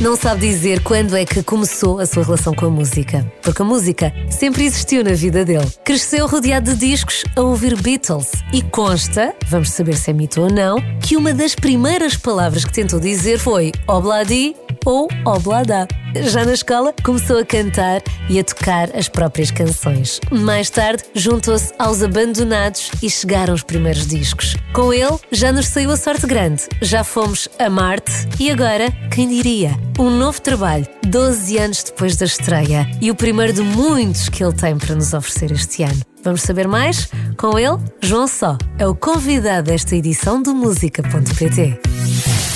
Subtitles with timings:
[0.00, 3.64] Não sabe dizer quando é que começou a sua relação com a música, porque a
[3.64, 5.70] música sempre existiu na vida dele.
[5.84, 10.50] Cresceu rodeado de discos a ouvir Beatles e consta, vamos saber se é mito ou
[10.50, 15.88] não, que uma das primeiras palavras que tentou dizer foi obladi ou oblada.
[16.30, 20.20] Já na escola, começou a cantar e a tocar as próprias canções.
[20.30, 24.56] Mais tarde, juntou-se aos abandonados e chegaram os primeiros discos.
[24.72, 26.62] Com ele, já nos saiu a sorte grande.
[26.80, 29.76] Já fomos a Marte e agora, quem diria?
[29.98, 34.54] Um novo trabalho, 12 anos depois da estreia e o primeiro de muitos que ele
[34.54, 36.00] tem para nos oferecer este ano.
[36.22, 37.08] Vamos saber mais?
[37.36, 42.53] Com ele, João Só é o convidado desta edição do Música.pt.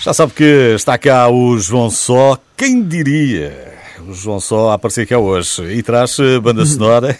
[0.00, 0.44] Já sabe que
[0.74, 3.74] está cá o João Só, quem diria?
[4.06, 7.18] O João Só a aparecer cá hoje e traz eh, banda sonora.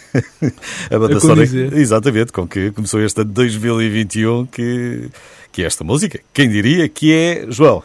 [0.89, 5.09] a banda A sonora, exatamente, com que começou este ano de 2021, que,
[5.51, 6.19] que é esta música.
[6.33, 7.83] Quem diria que é João?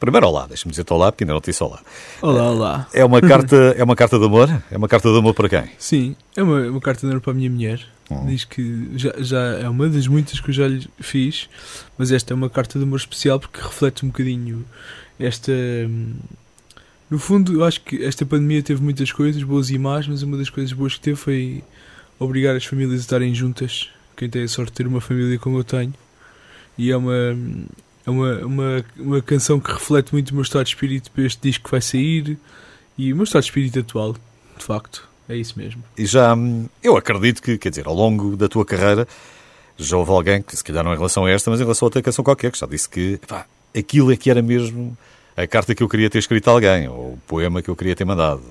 [0.00, 1.78] Primeiro olá, deixa-me dizer-te olá, porque ainda não te disse olá.
[2.20, 2.86] Olá, olá.
[2.92, 4.50] É uma carta, é uma carta de amor?
[4.70, 5.70] É uma carta de amor para quem?
[5.78, 7.80] Sim, é uma, uma carta de amor para a minha mulher.
[8.10, 8.26] Hum.
[8.26, 11.48] Diz que já, já é uma das muitas que eu já lhe fiz,
[11.96, 14.64] mas esta é uma carta de amor especial porque reflete um bocadinho
[15.18, 15.52] esta.
[15.52, 16.14] hum,
[17.10, 20.36] No fundo, eu acho que esta pandemia teve muitas coisas, boas e más, mas uma
[20.36, 21.64] das coisas boas que teve foi
[22.18, 23.88] obrigar as famílias a estarem juntas.
[24.16, 25.92] Quem tem a sorte de ter uma família como eu tenho.
[26.76, 27.14] E é uma,
[28.06, 31.40] é uma, uma, uma canção que reflete muito o meu estado de espírito para este
[31.42, 32.38] disco que vai sair
[32.98, 34.12] e o meu estado de espírito atual,
[34.58, 35.08] de facto.
[35.28, 35.82] É isso mesmo.
[35.96, 39.08] E já, hum, eu acredito que, quer dizer, ao longo da tua carreira,
[39.76, 41.88] já houve alguém que, se calhar não em relação a esta, mas em relação a
[41.88, 44.96] outra canção qualquer, que já disse que pá, aquilo é que era mesmo
[45.36, 47.96] a carta que eu queria ter escrito a alguém, ou o poema que eu queria
[47.96, 48.42] ter mandado.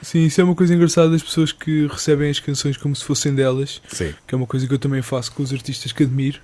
[0.00, 3.34] Sim, isso é uma coisa engraçada das pessoas que recebem as canções como se fossem
[3.34, 4.12] delas, Sim.
[4.26, 6.40] que é uma coisa que eu também faço com os artistas que admiro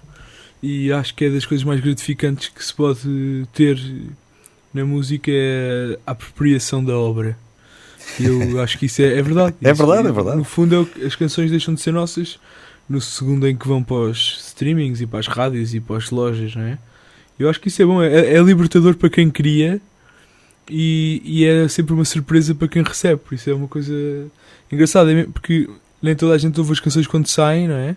[0.63, 3.81] e acho que é das coisas mais gratificantes que se pode ter
[4.73, 7.37] na música é a apropriação da obra.
[8.19, 9.55] E eu acho que isso é, é verdade.
[9.63, 10.37] É Isso- verdade, é verdade.
[10.37, 12.39] No fundo, é as canções deixam de ser nossas
[12.89, 16.11] no segundo em que vão para os streamings e para as rádios e para as
[16.11, 16.79] lojas, não é?
[17.39, 19.81] Eu acho que isso é bom, é, é libertador para quem cria
[20.71, 23.93] e, e é sempre uma surpresa para quem recebe, por isso é uma coisa
[24.73, 25.69] engraçada, é porque
[26.03, 27.95] nem toda a gente ouve as canções quando saem, não é?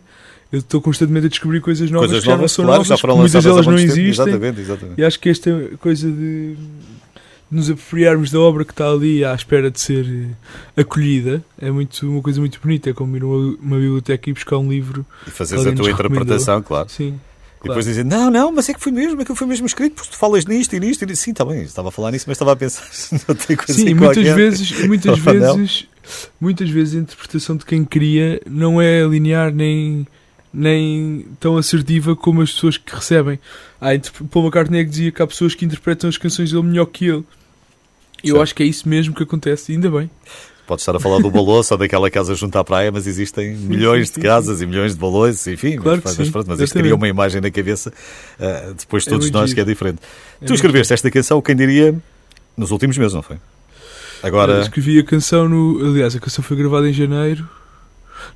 [0.52, 2.88] Eu estou constantemente a descobrir coisas novas Coisas que já não novas, são claro, novas,
[2.90, 3.88] já foram muitas delas não tempo.
[3.91, 4.25] existem.
[4.25, 5.00] Exatamente, exatamente.
[5.00, 6.56] E acho que esta coisa de
[7.51, 10.06] nos apropriarmos da obra que está ali à espera de ser
[10.75, 12.89] eh, acolhida é muito, uma coisa muito bonita.
[12.89, 15.06] É como ir a uma, uma biblioteca e buscar um livro.
[15.28, 16.06] E fazeres a tua recomendou.
[16.22, 16.88] interpretação, claro.
[16.89, 17.19] Sim.
[17.63, 19.94] E depois dizem, não, não, mas é que foi mesmo, é que foi mesmo escrito,
[19.94, 21.03] porque tu falas nisto e nisto.
[21.03, 21.22] E nisto.
[21.22, 22.88] Sim, está bem, estava a falar nisso, mas estava a pensar
[23.28, 24.35] noutra coisa Sim, muitas qualquer.
[24.35, 25.88] vezes, muitas vezes,
[26.39, 30.07] muitas vezes a interpretação de quem cria não é linear nem
[30.53, 33.39] nem tão assertiva como as pessoas que recebem.
[33.79, 36.63] Há, interp- Paul McCartney é que dizia que há pessoas que interpretam as canções dele
[36.63, 37.23] melhor que ele.
[38.24, 38.42] Eu Certo.
[38.44, 40.09] acho que é isso mesmo que acontece, ainda bem.
[40.68, 44.08] Podes estar a falar do baloço ou daquela casa junto à praia, mas existem milhões
[44.08, 45.76] sim, de sim, casas e milhões de balões, enfim.
[45.76, 47.92] Claro mas, mas, sim, pronto, mas isto cria uma imagem na cabeça,
[48.40, 49.56] ah, depois de É todos muito nós, giro.
[49.56, 50.00] que é diferente.
[50.42, 51.94] É tu escreveste esta canção, quem diria,
[52.56, 53.36] nos últimos meses, não foi?
[53.36, 55.84] Eu Agora, escrevi a canção no.
[55.86, 57.50] Aliás, a canção foi gravada em janeiro.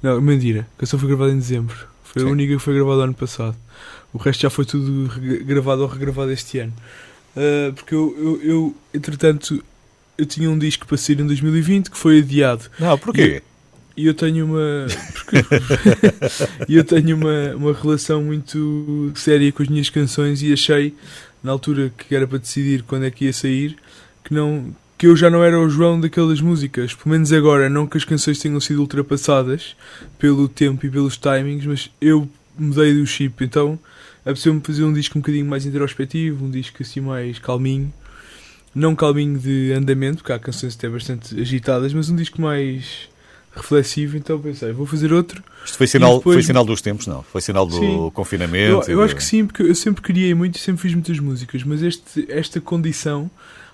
[0.01, 0.67] Não, mentira.
[0.77, 1.75] A canção foi gravada em dezembro.
[2.03, 2.27] Foi Sim.
[2.27, 3.55] a única que foi gravada ano passado.
[4.11, 5.09] O resto já foi tudo
[5.45, 6.73] gravado ou regravado este ano.
[7.37, 9.63] Ah, porque eu, eu, eu, entretanto,
[10.17, 12.65] eu tinha um disco para sair em 2020 que foi adiado.
[12.79, 13.41] não, porquê?
[13.97, 14.87] E eu tenho uma.
[16.67, 20.93] E eu tenho uma, uma relação muito séria com as minhas canções e achei,
[21.41, 23.77] na altura que era para decidir quando é que ia sair,
[24.23, 26.93] que, não, que eu já não era o João daquelas músicas.
[26.93, 29.75] Pelo menos agora, não que as canções tenham sido ultrapassadas
[30.19, 32.27] pelo tempo e pelos timings, mas eu
[32.57, 33.43] mudei do chip.
[33.43, 33.79] Então,
[34.25, 37.93] apeteceu-me fazer um disco um bocadinho mais introspectivo, um disco assim mais calminho.
[38.75, 43.07] Não calminho de andamento, porque há canções até bastante agitadas, mas um disco mais
[43.55, 45.41] reflexivo, então pensei, vou fazer outro.
[45.63, 47.23] Isto foi sinal, depois- foi sinal dos tempos, não?
[47.23, 48.03] Foi sinal do Sim.
[48.05, 48.91] Eu, confinamento?
[48.91, 51.63] eu e acho que sim, porque eu sempre criei muito e sempre fiz muitas músicas,
[51.63, 53.31] mas este, esta condição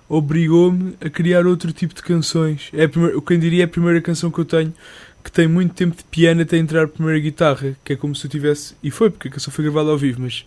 [0.08, 2.68] obrigou-me a criar outro tipo de canções.
[2.72, 4.72] É a primeira, quem diria é a primeira canção que eu tenho
[5.24, 8.26] que tem muito tempo de piano até entrar a primeira guitarra, que é como se
[8.26, 8.74] eu tivesse.
[8.82, 10.44] E foi, porque a canção foi gravada ao vivo, mas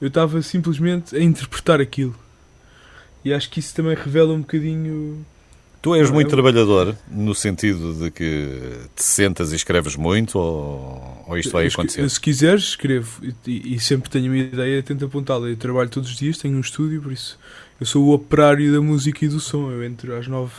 [0.00, 2.14] eu estava simplesmente a interpretar aquilo.
[3.24, 5.24] E acho que isso também revela um bocadinho.
[5.80, 8.58] Tu és Não, muito trabalhador, no sentido de que
[8.96, 12.08] te sentas e escreves muito, ou, ou isto vai acontecer?
[12.08, 13.20] se quiseres, escrevo.
[13.22, 15.46] E, e- e sempre tenho uma ideia, tento apontá-la.
[15.48, 17.38] Eu trabalho todos os dias, tenho um estúdio, por isso
[17.80, 19.70] eu sou o operário da música e do som.
[19.70, 20.52] Eu entro às nove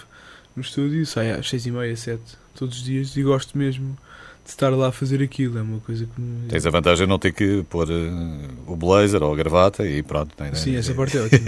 [0.56, 2.22] no estúdio, saio às seis e meia, sete,
[2.56, 3.98] todos os dias, e gosto mesmo
[4.46, 5.58] de estar lá a fazer aquilo.
[5.58, 6.22] É uma coisa que.
[6.22, 9.86] me- Tens a vantagem de não ter que pôr eh, o blazer ou a gravata
[9.86, 10.32] e pronto.
[10.54, 11.44] Sim, essa parte é ótima.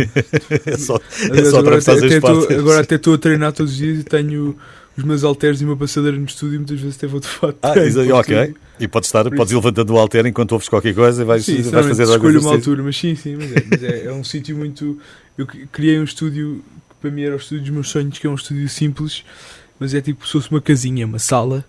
[0.66, 3.72] é só, é só agora, atravessar até, as tô- agora até estou a treinar todos
[3.72, 4.58] os dias e tenho
[4.98, 7.58] os meus halteres e uma passadeira no estúdio e muitas vezes até vou de fato.
[7.62, 8.56] Ah, treino isso aí, para o ok.
[8.80, 11.62] E podes, estar, podes ir levantando o alter enquanto ouves qualquer coisa e vais, Sim,
[11.62, 12.56] vais fazer alguma escolho uma coisa.
[12.56, 15.00] altura, mas sim, sim, mas é, mas é, é um sítio muito.
[15.38, 18.30] Eu criei um estúdio que para mim era o estúdio dos meus sonhos, que é
[18.30, 19.24] um estúdio simples,
[19.80, 21.64] mas é tipo se fosse uma casinha, uma sala.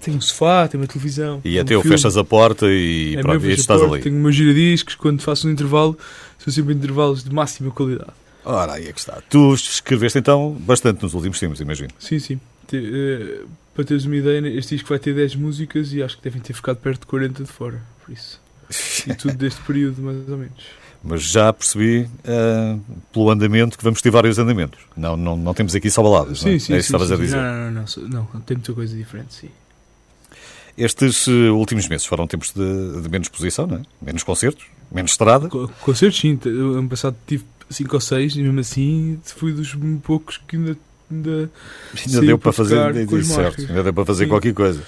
[0.00, 1.40] Tem um sofá, tem uma televisão.
[1.44, 1.96] E até um eu filme.
[1.96, 4.02] fechas a porta e É pronto, e estás porta, ali.
[4.02, 5.96] Tenho meus giradiscos, quando faço um intervalo,
[6.38, 8.10] são sempre intervalos de máxima qualidade.
[8.44, 9.22] Ora, aí é que está.
[9.30, 11.90] Tu escreveste então bastante nos últimos tempos, imagino.
[11.98, 12.40] Sim, sim.
[12.66, 13.40] Te- eh,
[13.74, 16.52] para teres uma ideia, este disco vai ter 10 músicas e acho que devem ter
[16.52, 17.80] ficado perto de 40 de fora.
[18.04, 18.40] Por isso.
[19.08, 20.62] E tudo deste período, mais ou menos.
[21.02, 22.78] Mas já percebi ah,
[23.12, 24.80] pelo andamento que vamos ter vários andamentos.
[24.96, 26.52] Não, não, não temos aqui só baladas, não é?
[26.54, 26.72] Sim, sim.
[26.74, 27.22] é isso sim, que estavas sim, a sim.
[27.24, 27.36] dizer.
[27.36, 29.48] Não, não, não, não, não, tem muita coisa diferente, sim.
[30.76, 33.82] Estes eh, últimos meses foram tempos de, de menos exposição, não é?
[34.02, 35.48] Menos concertos, menos estrada.
[35.48, 36.38] Co- Concertos, sim.
[36.44, 40.76] Ano passado tive 5 ou 6 e mesmo assim fui dos poucos que ainda.
[41.10, 41.50] ainda
[42.06, 42.74] Ainda deu para fazer,
[43.24, 44.30] certo, ainda deu para fazer Sim.
[44.30, 44.82] qualquer coisa.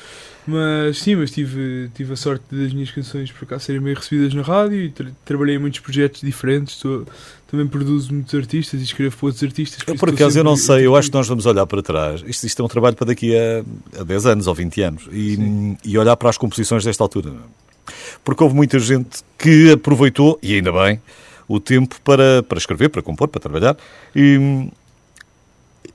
[0.46, 4.32] Mas sim, mas tive, tive a sorte das minhas canções por acaso serem bem recebidas
[4.34, 6.76] na rádio e tra- trabalhei em muitos projetos diferentes.
[6.76, 7.04] Estou,
[7.48, 9.81] também produzo muitos artistas e escrevo para outros artistas.
[9.87, 12.22] Eu, isso por acaso, eu não sei, eu acho que nós vamos olhar para trás.
[12.26, 15.08] Isto, isto é um trabalho para daqui a, a 10 anos ou 20 anos.
[15.12, 17.31] E, e olhar para as composições desta altura.
[17.31, 17.92] é?
[18.25, 21.00] Porque houve muita gente que aproveitou, e ainda bem,
[21.49, 23.76] o tempo para, para escrever, para compor, para trabalhar.
[24.14, 24.69] E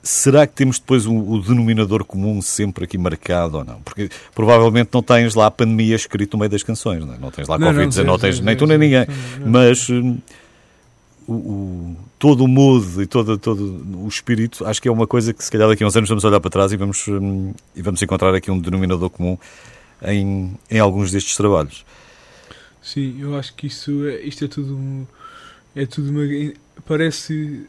[0.03, 3.79] será que temos depois o, o denominador comum sempre aqui marcado ou não?
[3.81, 7.17] Porque provavelmente não tens lá a pandemia escrito no meio das canções, não, é?
[7.17, 9.05] não tens lá Não, não, Covid-19, não tens nem tu nem ninguém.
[9.45, 10.17] Mas hum,
[11.27, 15.33] o, o- todo o mood e todo, todo o espírito, acho que é uma coisa
[15.33, 17.81] que se calhar daqui a uns anos vamos olhar para trás e vamos, hum, e
[17.81, 19.37] vamos encontrar aqui um denominador comum
[20.03, 21.85] em, em alguns destes trabalhos.
[22.81, 25.07] Sim, eu acho que isso é, isto é tudo
[25.75, 26.23] é tudo uma
[26.87, 27.65] parece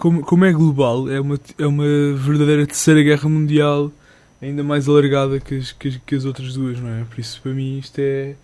[0.00, 1.84] como, como é global é uma é uma
[2.16, 3.92] verdadeira terceira guerra mundial
[4.40, 7.40] ainda mais alargada que as, que as, que as outras duas não é por isso
[7.42, 8.34] para mim isto é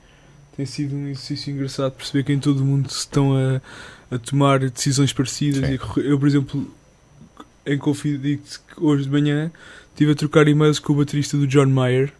[0.54, 3.60] tem sido um exercício engraçado perceber que em todo o mundo se estão a,
[4.14, 5.78] a tomar decisões parecidas Sim.
[5.96, 6.70] e eu por exemplo
[7.64, 9.50] em Confidix hoje de manhã
[9.92, 12.12] estive a trocar e-mails com o baterista do John Mayer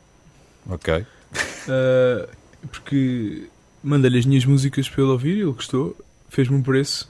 [0.68, 0.94] Ok?
[0.94, 2.28] Uh,
[2.72, 3.48] porque
[3.84, 5.94] mandei-lhe as minhas músicas para ele ouvir, ele gostou,
[6.28, 7.08] fez-me um preço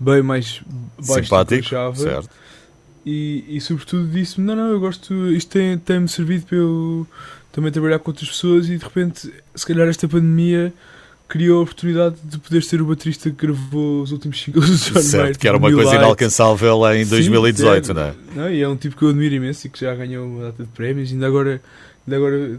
[0.00, 0.60] bem mais
[1.06, 2.30] baixo Simpático, do que achava certo?
[3.04, 7.06] e, e sobretudo disse-me, não, não, eu gosto, isto tem- tem-me servido para eu
[7.52, 10.72] também trabalhar com outras pessoas e de repente, se calhar esta pandemia
[11.26, 15.00] criou a oportunidade de poder ser o baterista que gravou os últimos singles do John
[15.02, 16.02] Certo, que era uma coisa Light.
[16.02, 17.94] inalcançável em Sim, 2018, certo.
[17.98, 18.14] não é?
[18.34, 20.62] Não, e é um tipo que eu admiro imenso e que já ganhou uma data
[20.62, 21.12] de prémios.
[21.12, 21.60] Ainda agora,
[22.06, 22.58] ainda agora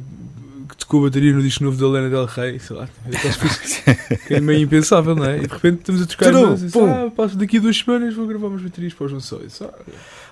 [0.70, 2.88] que tocou bateria no disco novo da Lena Del Rey, sei lá.
[4.28, 5.38] que é meio impensável, não é?
[5.40, 8.28] E de repente estamos a tocar e disse, ah, passo daqui a duas semanas vou
[8.28, 9.12] gravar umas baterias para os
[9.44, 9.74] disse, "Ah."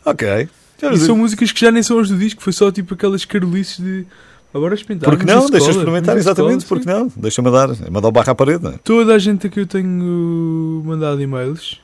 [0.06, 0.48] Ok.
[0.94, 3.80] E são músicas que já nem são as do disco, foi só tipo aquelas carolices
[3.84, 4.06] de
[4.54, 5.10] agora experimentar.
[5.10, 5.50] Porque não?
[5.50, 7.12] Deixa experimentar, exatamente, escola, porque não?
[7.16, 8.68] Deixa-me dar, mandar o barra à parede.
[8.68, 8.72] é?
[8.84, 11.80] Toda a gente a que eu tenho mandado e-mails,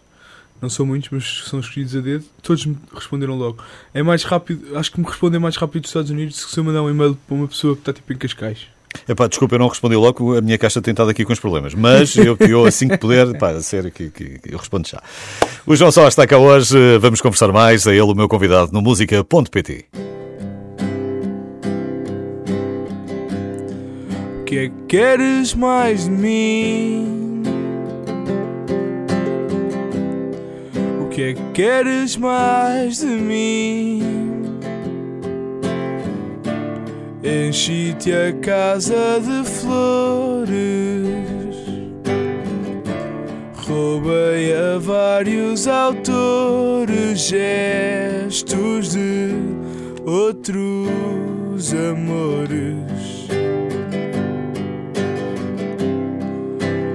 [0.63, 3.61] não são muitos, mas são escolhidos a dedo, todos me responderam logo.
[3.93, 6.81] É mais rápido, acho que me respondem mais rápido dos Estados Unidos se eu mandar
[6.81, 8.59] um e-mail para uma pessoa que está tipo em Cascais.
[9.09, 11.73] Epá, desculpa, eu não respondi logo, a minha caixa tem estado aqui com os problemas.
[11.73, 15.01] Mas eu, eu assim que puder, pá, a sério, que, que- que eu respondo já.
[15.65, 17.85] O João Só está cá hoje, vamos conversar mais.
[17.85, 19.85] É ele o meu convidado no música.pt.
[24.39, 27.22] O que é que queres mais de mim?
[31.13, 34.01] Que é que queres mais de mim?
[37.23, 41.05] Enchi-te a casa de flores,
[43.55, 49.35] roubei a vários autores gestos de
[50.03, 53.27] outros amores.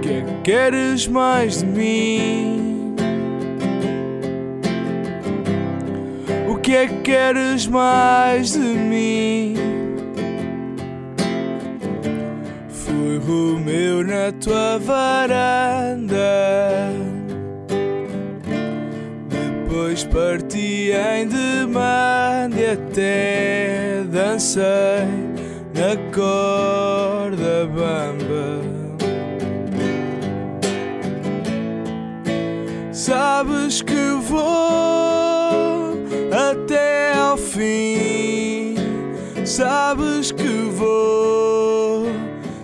[0.03, 2.58] Que é que queres mais de mim?
[6.69, 9.55] Que é que queres mais de mim?
[12.69, 16.19] Fui Romeu na tua varanda.
[19.31, 25.09] Depois parti em demanda e até dancei
[25.75, 28.61] na corda bamba.
[32.93, 35.18] Sabes que vou
[39.59, 42.07] Sabes que vou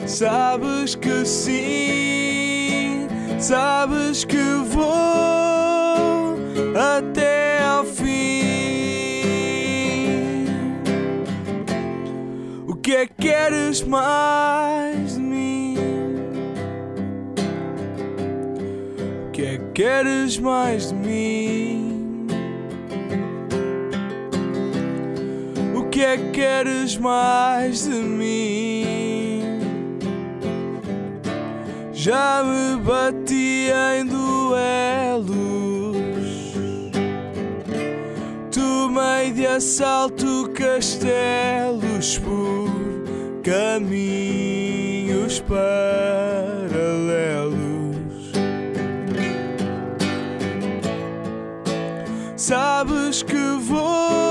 [0.07, 4.37] Sabes que sim, sabes que
[4.69, 6.39] vou
[6.97, 8.05] até ao fim.
[12.69, 15.77] O que é que queres mais de mim?
[19.27, 21.64] O que é que queres mais de mim?
[25.95, 29.61] Que é que queres mais de mim?
[31.93, 35.37] Já me bati em duelos,
[38.51, 42.69] tomei de assalto castelos por
[43.45, 46.75] caminhos paralelos.
[52.37, 54.24] Sabes que vou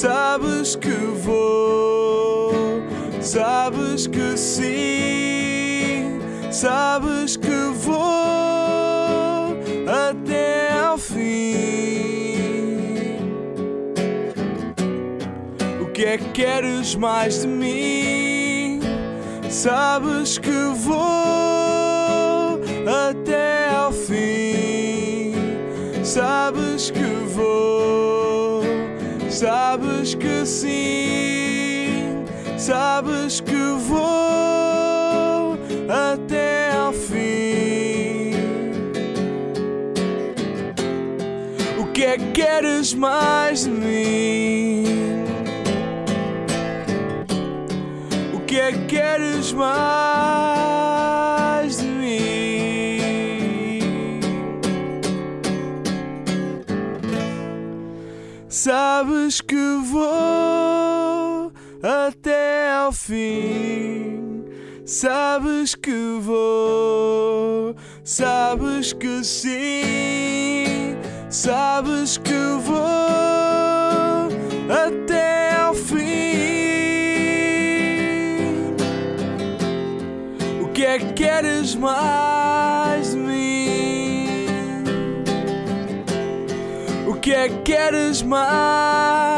[0.00, 2.80] Sabes que vou,
[3.20, 6.18] sabes que sim,
[6.50, 7.98] sabes que vou
[9.86, 12.32] até ao fim.
[15.82, 18.80] O que é que queres mais de mim?
[19.50, 22.58] Sabes que vou
[23.10, 25.34] até ao fim.
[26.02, 27.04] Sabes que
[27.34, 28.19] vou,
[29.40, 32.26] sabes que sim,
[32.58, 33.56] sabes que
[33.88, 35.56] vou
[35.88, 38.34] até ao fim.
[41.78, 44.84] O que é que queres mais de mim?
[48.34, 50.09] O que é que queres mais
[59.42, 64.44] Que vou até ao fim.
[64.84, 70.96] Sabes que vou, sabes que sim,
[71.28, 72.32] sabes que
[72.64, 72.76] vou
[74.68, 75.96] até ao fim.
[80.60, 84.46] O que é que queres mais de mim?
[87.06, 89.29] O que é que queres mais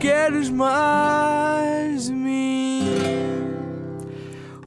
[0.00, 2.82] queres mais de mim?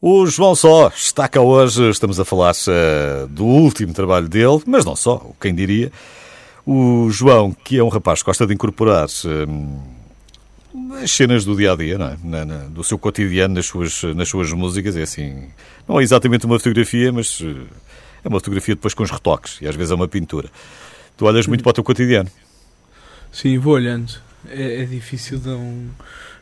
[0.01, 4.83] O João Só está cá hoje, estamos a falar eh, do último trabalho dele, mas
[4.85, 5.91] não só, quem diria.
[6.65, 9.47] O João, que é um rapaz que gosta de incorporar eh,
[11.03, 12.17] as cenas do dia a dia, não é?
[12.23, 15.47] Na- na- do seu cotidiano, nas suas, nas suas músicas, é assim.
[15.87, 17.55] Não é exatamente uma fotografia, mas eh,
[18.25, 20.49] é uma fotografia depois com os retoques, e às vezes é uma pintura.
[21.15, 22.29] Tu olhas muito para o teu cotidiano.
[23.31, 24.11] Sim, vou olhando.
[24.49, 25.85] É, é difícil não,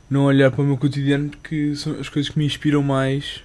[0.10, 3.44] não olhar para o meu cotidiano porque são as coisas que me inspiram mais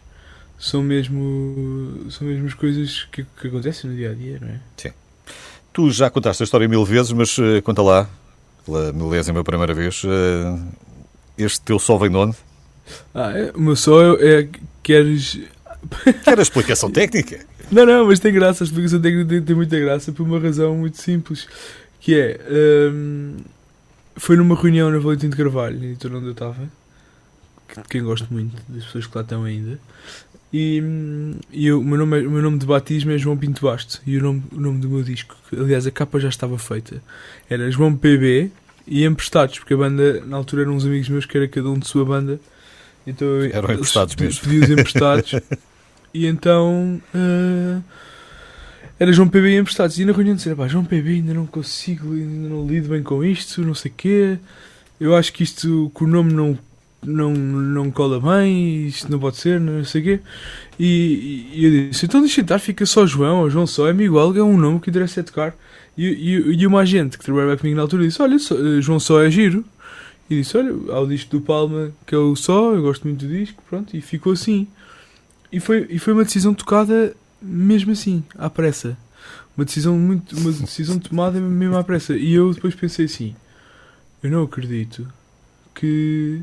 [0.58, 4.60] são mesmo, são mesmo as coisas que, que acontecem no dia a dia, não é?
[5.72, 8.08] Tu já contaste a história mil vezes, mas eh, conta lá,
[8.64, 10.58] pela milésima primeira vez, eh,
[11.36, 12.34] este teu só vem de onde?
[13.14, 14.48] Ah, é, o meu só é, é
[14.82, 15.38] queres.
[16.24, 17.44] Quer a explicação técnica?
[17.70, 20.74] Não, não, mas tem graça, a explicação técnica tem, tem muita graça por uma razão
[20.74, 21.46] muito simples,
[22.00, 22.40] que é
[22.90, 23.36] hum,
[24.16, 26.56] foi numa reunião na Valentim de Carvalho, editora onde eu estava,
[27.68, 29.78] que, de quem gosto muito, das pessoas que lá estão ainda.
[30.52, 30.82] E,
[31.52, 34.00] e eu- o, meu nome é- o meu nome de batismo é João Pinto Basto
[34.06, 37.02] e o nome, o nome do meu disco, que, aliás a capa já estava feita,
[37.50, 38.50] era João PB
[38.86, 41.78] e Emprestados, porque a banda na altura eram uns amigos meus que era cada um
[41.78, 42.38] de sua banda.
[43.06, 44.40] Então eu- Eram emprestados mesmo.
[44.44, 45.32] Pedi os emprestados
[46.14, 47.80] e então ah,
[48.98, 49.98] era João PB emprestados.
[49.98, 53.24] E na reunião disseram, pá, João PB ainda não consigo, ainda não lido bem com
[53.24, 54.38] isto, não sei o quê.
[55.00, 56.58] Eu acho que isto, que o nome não,
[57.04, 60.20] não, não cola bem, isto não pode ser, não sei o quê.
[60.78, 64.34] E, e eu disse, então deixa estar, fica só João, ou João só, é-me igual,
[64.36, 65.54] é um nome que interessa é tocar.
[65.96, 69.00] E, e, e uma agente que trabalhava comigo na altura disse, olha, só- eh, João
[69.00, 69.64] só é giro.
[70.30, 73.26] E disse, olha, há o disco do Palma, que é o só, eu gosto muito
[73.26, 74.66] do disco, pronto, e ficou assim.
[75.52, 78.96] E foi, e foi uma decisão tocada mesmo assim, à pressa.
[79.56, 82.14] Uma decisão muito, uma decisão tomada mesmo à pressa.
[82.16, 83.34] E eu depois pensei assim,
[84.22, 85.06] eu não acredito
[85.74, 86.40] que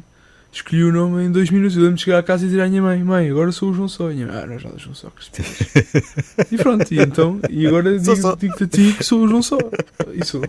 [0.51, 1.75] escolhi o nome em dois minutos.
[1.75, 3.73] Eu lembro de chegar a casa e dizer à minha mãe, mãe, agora sou o
[3.73, 4.09] João Só.
[4.09, 5.09] E a minha mãe, ah, não és nada João Só.
[5.11, 6.15] que estupidez."
[6.51, 9.43] e pronto, e então, e agora Sou digo- digo-te a ti que sou o João
[9.43, 9.57] Só.
[10.13, 10.41] E sou.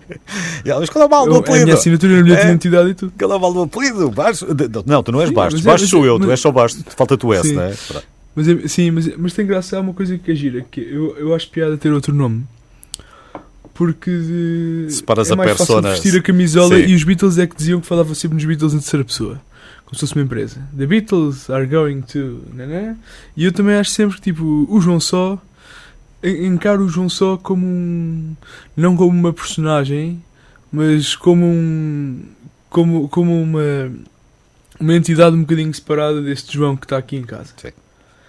[0.65, 1.65] E ela diz, qual é o mal do Eu- a apelido?
[1.65, 2.51] minha assinatura na bilhete de É.
[2.51, 3.13] identidade e tudo.
[3.19, 4.11] Qual é o mal do apelido?
[4.55, 5.61] De- Não, tu não és Sim, Bastos.
[5.63, 6.83] mas é- mas sou é- eu, tu mas- és só Bastos.
[6.95, 7.75] Falta-te o S, não é?
[7.89, 8.14] Pronto.
[8.35, 11.17] Mas, é- sim, mas, mas tem graça, há uma coisa que é gira, que eu,
[11.19, 12.45] eu acho piada ter outro nome.
[13.73, 15.89] porque de- Separas é a mais persona.
[15.89, 16.87] fácil vestir a camisola Sim.
[16.87, 19.41] e os Beatles é que diziam que falavam sempre nos Beatles em terceira pessoa.
[19.85, 20.61] Como se fosse uma empresa.
[20.77, 22.41] The Beatles are going to.
[22.55, 22.97] Nanã.
[23.37, 25.41] E eu também acho sempre que tipo, o João Só
[26.23, 28.35] en- encaro o João Só como um.
[28.77, 30.23] não como uma personagem,
[30.73, 32.21] mas como um.
[32.71, 33.91] como, como uma.
[34.79, 37.53] uma entidade um bocadinho separada deste João que está aqui em casa.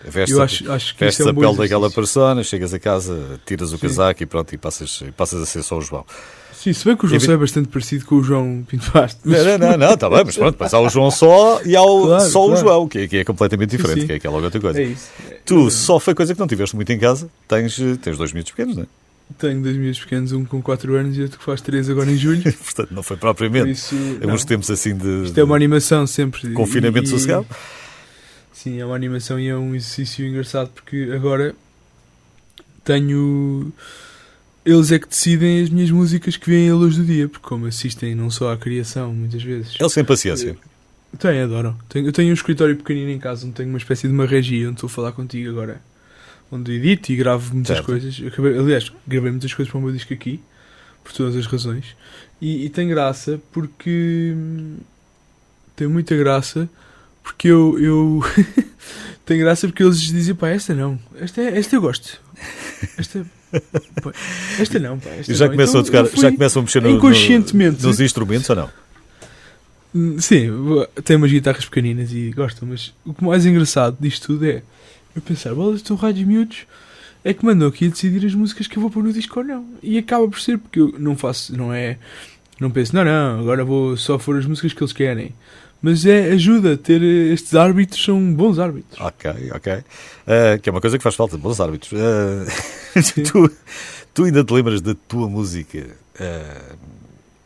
[0.08, 3.40] Vestes, Eu acho, acho que vestes é a um pele daquela persona, chegas a casa,
[3.46, 3.88] tiras o Sim.
[3.88, 6.06] casaco e pronto, e passas, passas a ser só o João.
[6.54, 9.22] Sim, se bem que o João Só é bastante parecido com o João Pinto Bastos.
[9.24, 11.82] Não, não, não, não, está bem, mas pronto, mas há o João só e há
[11.84, 12.62] o, Claro, só o claro.
[12.62, 14.08] João, que é, que é completamente diferente, sim.
[14.08, 14.80] que é aquela outra coisa.
[14.82, 15.10] É isso.
[15.46, 18.76] Tu só foi coisa que não tiveste muito em casa, tens, tens dois miúdos pequenos,
[18.78, 18.88] não é?
[19.40, 22.16] Tenho dois meus pequenos, um com 4 anos e outro que faz 3 agora em
[22.18, 22.42] julho.
[22.64, 23.72] Portanto, não foi Por propriamente.
[23.72, 26.52] isso, É uns tempos assim de, Isto é uma animação sempre.
[26.54, 27.46] confinamento E- sossegado.
[28.66, 31.54] Sim, é uma animação e é um exercício engraçado porque agora
[32.84, 33.72] tenho.
[34.66, 37.68] Eles é que decidem as minhas músicas que vêm à luz do dia, porque como
[37.68, 39.76] assistem não só à criação, muitas vezes.
[39.80, 40.58] Eles têm paciência.
[41.20, 41.78] Tem, adoram.
[41.88, 44.66] Tenho, eu tenho um escritório pequenino em casa onde tenho uma espécie de uma regia
[44.68, 45.80] onde estou a falar contigo agora.
[46.52, 47.86] Onde edito e gravo muitas Certo.
[47.86, 48.20] coisas.
[48.26, 50.40] Acabei- aliás, gravei muitas coisas para o meu disco aqui,
[51.04, 51.96] por todas as razões.
[52.42, 54.34] E, e tem graça porque.
[54.36, 54.78] hum,
[55.76, 56.68] Tem muita graça
[57.26, 57.78] porque eu.
[57.80, 58.24] eu
[59.26, 60.98] tem graça porque eles dizem, pá, esta não.
[61.20, 62.22] Esta, é- esta eu gosto.
[62.98, 63.26] Esta.
[64.02, 64.12] pá,
[64.60, 65.10] esta não, pá.
[65.10, 65.52] Esta E já não.
[65.54, 67.84] começam, Então, a tocar, já começam a mexer no- no- inconscientemente.
[67.84, 68.70] nos instrumentos ou não?
[70.20, 70.50] Sim,
[71.06, 74.62] tem umas guitarras pequeninas e gostam, mas o que mais engraçado disto tudo é
[75.16, 76.68] eu pensar, bolas, estão rádios miúdos,
[77.24, 79.46] é que mandou aqui a decidir as músicas que eu vou pôr no disco ou
[79.46, 79.66] não.
[79.82, 81.98] E acaba por ser, porque eu não faço, não é,
[82.60, 85.34] não penso, não, não, agora vou só pôr as músicas que eles querem.
[85.86, 89.00] Mas é ajuda, ter eh, estes árbitros, são bons árbitros.
[89.00, 89.84] Ok, ok.
[90.26, 91.92] Ah, que é uma coisa que faz falta, bons árbitros.
[92.98, 93.52] Ah, tu,
[94.14, 95.86] tu ainda te lembras da tua música?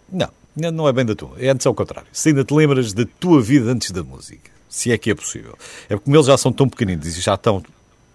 [0.09, 1.31] Não, não não é bem da tua.
[1.37, 2.07] É antes ao contrário.
[2.13, 5.57] Se ainda te lembras da tua vida antes da música, se é que é possível.
[5.89, 7.61] É porque como eles já são tão pequeninos e já estão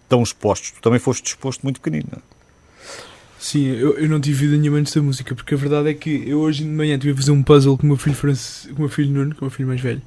[0.09, 2.09] tão expostos, tu também foste exposto muito pequenino.
[2.13, 2.35] não é?
[3.45, 6.23] Sim, eu, eu não tive vida nenhuma antes da música, porque a verdade é que
[6.27, 8.77] eu hoje de manhã estive a fazer um puzzle com o meu filho, France, com
[8.77, 10.01] o meu filho Nuno, com o meu filho mais velho,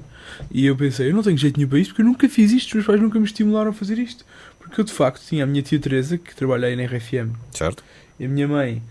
[0.50, 2.68] e eu pensei, eu não tenho jeito nenhum para isto, porque eu nunca fiz isto,
[2.68, 4.24] os meus pais nunca me estimularam a fazer isto.
[4.58, 7.82] Porque eu de facto tinha a minha tia Teresa, que trabalha aí na RFM, Certo?
[8.20, 8.82] e a minha mãe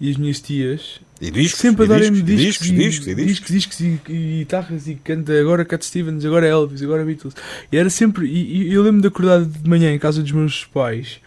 [0.00, 3.80] e as minhas tias, E discos, sempre a darem-me discos, discos, discos, e discos, discos.
[3.80, 7.34] e, e guitarras e canta agora Cat Stevens, agora Elvis, agora Beatles.
[7.70, 8.26] E era sempre.
[8.26, 11.20] E, e eu lembro de acordar de manhã em casa dos meus pais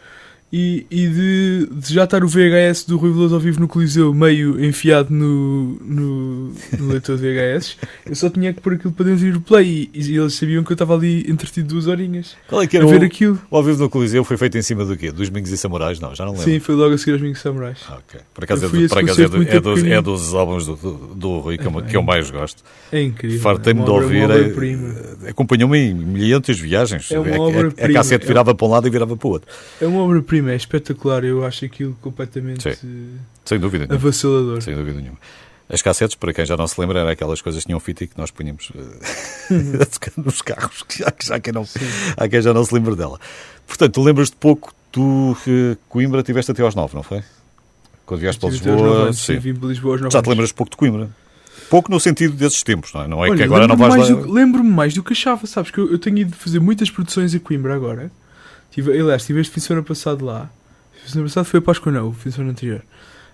[0.52, 4.14] e, e de, de já estar o VHS do Rui Veloso ao vivo no Coliseu
[4.14, 7.78] meio enfiado no, no, no leitor de VHS.
[8.06, 9.90] Eu só tinha que pôr aquilo para dentro e ir o play.
[9.94, 12.80] E, e eles sabiam que eu estava ali entretido duas horinhas Qual é que a
[12.80, 13.42] era ver o, aquilo.
[13.52, 14.24] o ao vivo no Coliseu?
[14.24, 15.12] Foi feito em cima do quê?
[15.12, 16.00] Dos Mingos e Samurais?
[16.00, 16.46] Não, já não lembro.
[16.46, 17.80] Sim, foi logo a seguir aos Mingos Samurais.
[17.90, 18.22] Ah, ok.
[18.34, 20.76] Por acaso, é, a do, por acaso é, do- é dos, é dos álbuns do,
[20.78, 22.64] do, do Rui que, eu, É que eu mais gosto.
[22.92, 23.40] É incrível.
[23.42, 24.22] Fartei-me é de ouvir.
[24.22, 24.96] é- obra-prima.
[25.24, 27.12] é, Acompanhou-me em milhentas viagens.
[27.12, 27.90] É uma a, a- obra-prima.
[27.90, 29.50] a cassete É virava para um lado e virava para o outro.
[29.82, 31.24] É uma obra-prima, é espetacular.
[31.24, 33.10] Eu acho aquilo completamente Sim.
[33.46, 33.96] Sem dúvida nenhuma.
[34.08, 34.62] avassalador.
[34.62, 35.18] Sem dúvida nenhuma.
[35.70, 38.08] As cassetes, para quem já não se lembra, eram aquelas coisas que tinham fita e
[38.08, 41.68] que nós punhamos eh, a tocar nos carros, que já, que já quem não,
[42.16, 43.20] há quem já não se lembra dela.
[43.68, 45.36] Portanto, tu lembras de pouco, tu,
[45.90, 47.22] Coimbra, tiveste até aos 9, não foi?
[48.06, 49.38] Quando vieste para Lisboa, anos, sim.
[49.40, 51.10] Vim para Lisboa Já te lembras pouco de Coimbra.
[51.70, 53.08] Pouco no sentido desses tempos, não é?
[53.10, 54.16] Não é Olha, que agora não vais mais lá.
[54.16, 55.70] do que- Lembro-me mais do que achava, sabes?
[55.70, 58.10] Que eu, eu tenho ido fazer muitas produções a Coimbra agora.
[58.72, 60.50] Tive, aliás, estive este fim de semana passado lá.
[60.94, 62.82] Fim de semana passado foi a Páscoa, não, o fim de semana anterior.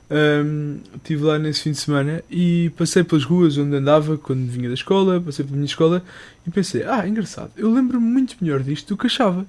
[0.10, 4.68] Ahm, estive lá nesse fim de semana e passei pelas ruas onde andava quando vinha
[4.68, 6.04] da escola, passei pela minha escola
[6.46, 9.46] e pensei, ah, engraçado, eu lembro-me muito melhor disto do que achava.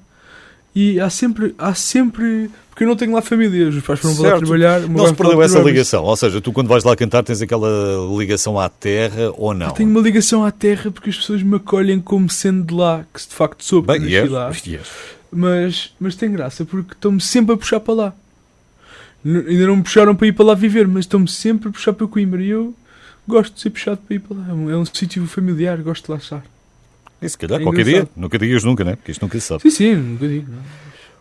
[0.75, 4.31] E há sempre, há sempre, porque eu não tenho lá família, os pais foram para
[4.31, 4.81] lá trabalhar.
[4.81, 6.03] Não se perdeu essa ligação.
[6.03, 7.69] Ou seja, tu quando vais lá cantar tens aquela
[8.19, 9.67] ligação à terra ou não?
[9.69, 13.05] Eu tenho uma ligação à terra porque as pessoas me acolhem como sendo de lá,
[13.15, 14.49] que de facto sou, porque Bem, nasci és, lá.
[14.49, 14.83] és.
[15.37, 18.15] Mas, mas tem graça porque estão-me sempre a puxar para lá.
[19.25, 21.93] N- ainda não me puxaram para ir para lá viver, mas estão-me sempre a puxar
[21.93, 22.73] para Coimbra e eu
[23.27, 24.47] gosto de ser puxado para ir para lá.
[24.49, 26.45] É um, é um sítio familiar, gosto de lá estar.
[27.21, 28.95] E se calhar, É qualquer dia, nunca digas nunca, né?
[28.97, 29.63] Porque isto nunca se sabe.
[29.63, 30.53] Sim, sim, nunca digo.
[30.53, 30.63] Não.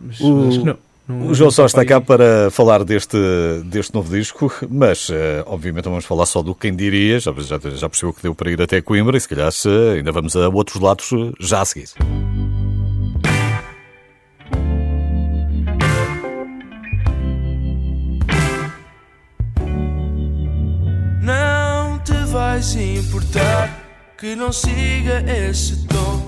[0.01, 0.77] Mas, O- não.
[1.07, 3.17] Não- O João só está cá para falar deste,
[3.65, 7.59] deste novo disco, mas eh, obviamente não vamos falar só do quem diria, já, já,
[7.75, 10.47] já percebeu que deu para ir até Coimbra e se calhar se, ainda vamos a
[10.47, 11.89] outros lados eh, já a seguir.
[22.33, 23.69] Vais importar
[24.17, 26.19] que não siga esse tom.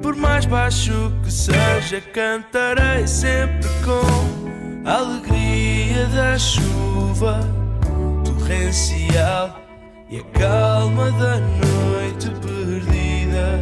[0.00, 7.40] Por mais baixo que seja, cantarei sempre com a alegria da chuva
[8.24, 9.60] torrencial
[10.08, 13.58] e a calma da noite perdida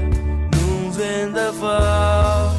[0.55, 2.55] num vendaval.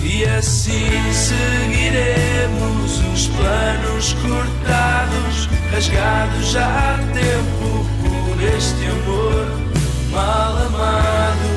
[0.00, 7.97] E assim seguiremos os planos cortados, rasgados já há tempo
[8.44, 9.46] este amor
[10.10, 11.48] mal amado.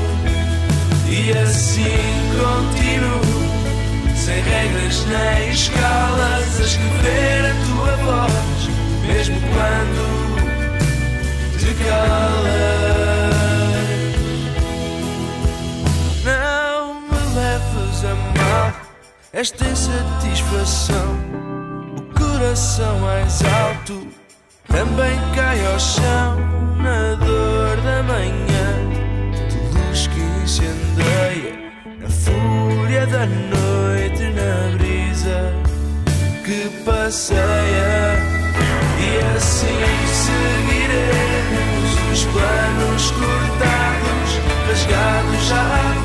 [1.07, 8.69] E assim continuo, sem regras nem escalas, a escrever a tua voz,
[9.05, 10.01] mesmo quando
[11.59, 13.31] te calas.
[16.23, 18.71] Não me leves a mal
[19.33, 21.17] esta insatisfação.
[21.97, 24.10] O coração mais alto
[24.71, 26.37] também cai ao chão
[26.77, 28.67] na dor da manhã.
[29.49, 31.53] De luz que incendeia
[31.99, 35.53] na fúria da noite, na brisa
[36.43, 38.17] que passeia.
[38.99, 39.83] E assim
[40.25, 44.29] seguiremos os planos cortados,
[44.67, 46.00] rasgados já há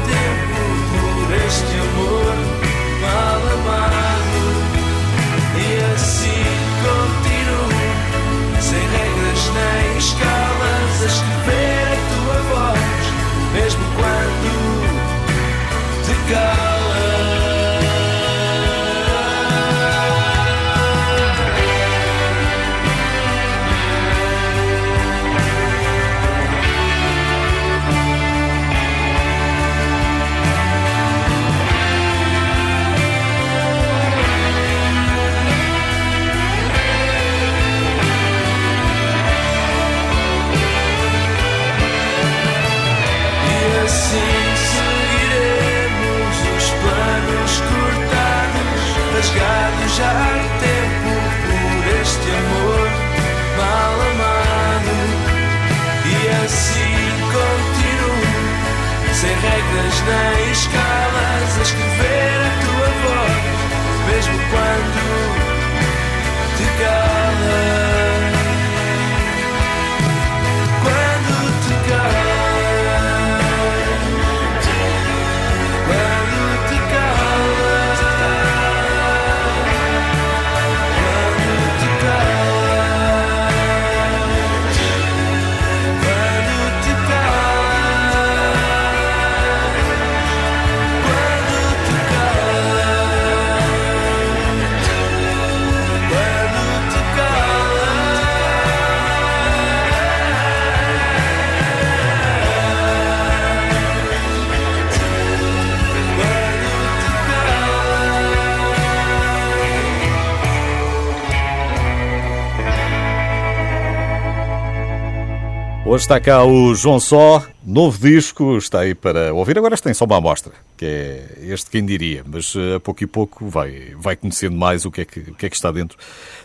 [115.96, 119.56] Hoje está cá o João Só, novo disco, está aí para ouvir.
[119.56, 123.06] Agora tem só uma amostra, que é este quem diria, mas eh, a pouco e
[123.06, 125.96] pouco vai, vai conhecendo mais o que, é que, o que é que está dentro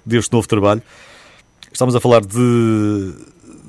[0.05, 0.81] deste novo trabalho.
[1.69, 3.13] Estamos a falar de,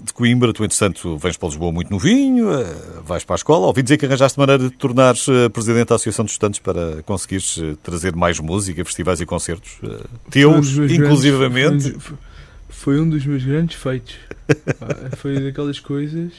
[0.05, 2.65] de Coimbra, tu entretanto vens para Lisboa muito novinho, eh,
[3.05, 3.67] vais para a escola.
[3.67, 7.59] Ouvi dizer que arranjaste maneira de tornares eh, presidente da Associação de Estudantes para conseguires
[7.83, 9.81] trazer mais música, festivais e concertos
[10.31, 11.89] teus, dos inclusivamente.
[11.91, 12.32] grandes-
[12.83, 14.17] foi, um dos meus grandes feitos.
[14.79, 16.33] Pá, foi daquelas coisas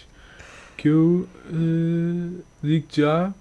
[0.75, 3.33] que eu eh, digo já.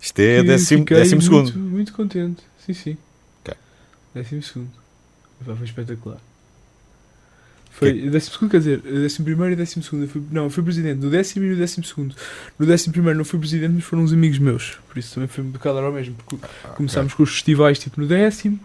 [0.00, 1.52] Isto é que décimo, décimo segundo.
[1.52, 2.42] Muito, muito contente.
[2.66, 2.96] Sim, sim.
[3.40, 3.54] Ok.
[4.14, 4.72] Décimo segundo.
[5.46, 6.18] Pá, foi espetacular.
[7.70, 10.08] Foi décimo segundo, quer dizer, décimo primeiro e décimo segundo.
[10.08, 12.16] Fui, não, fui presidente do décimo e no décimo segundo.
[12.58, 14.78] No décimo primeiro não fui presidente, mas foram uns amigos meus.
[14.88, 16.14] Por isso também foi um bocado ao mesmo.
[16.14, 16.36] Porque
[16.76, 18.60] começámos com os festivais tipo no décimo,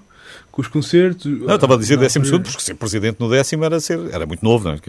[0.60, 1.26] com os concertos.
[1.26, 4.00] Não, eu estava a dizer Na décimo segundo, porque ser presidente no décimo era, ser,
[4.12, 4.80] era muito novo, não é?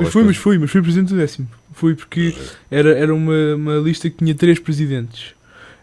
[0.00, 1.48] Mas fui, mas fui, mas fui presidente do décimo.
[1.72, 2.34] Fui porque
[2.70, 5.34] era, era uma, uma lista que tinha três presidentes.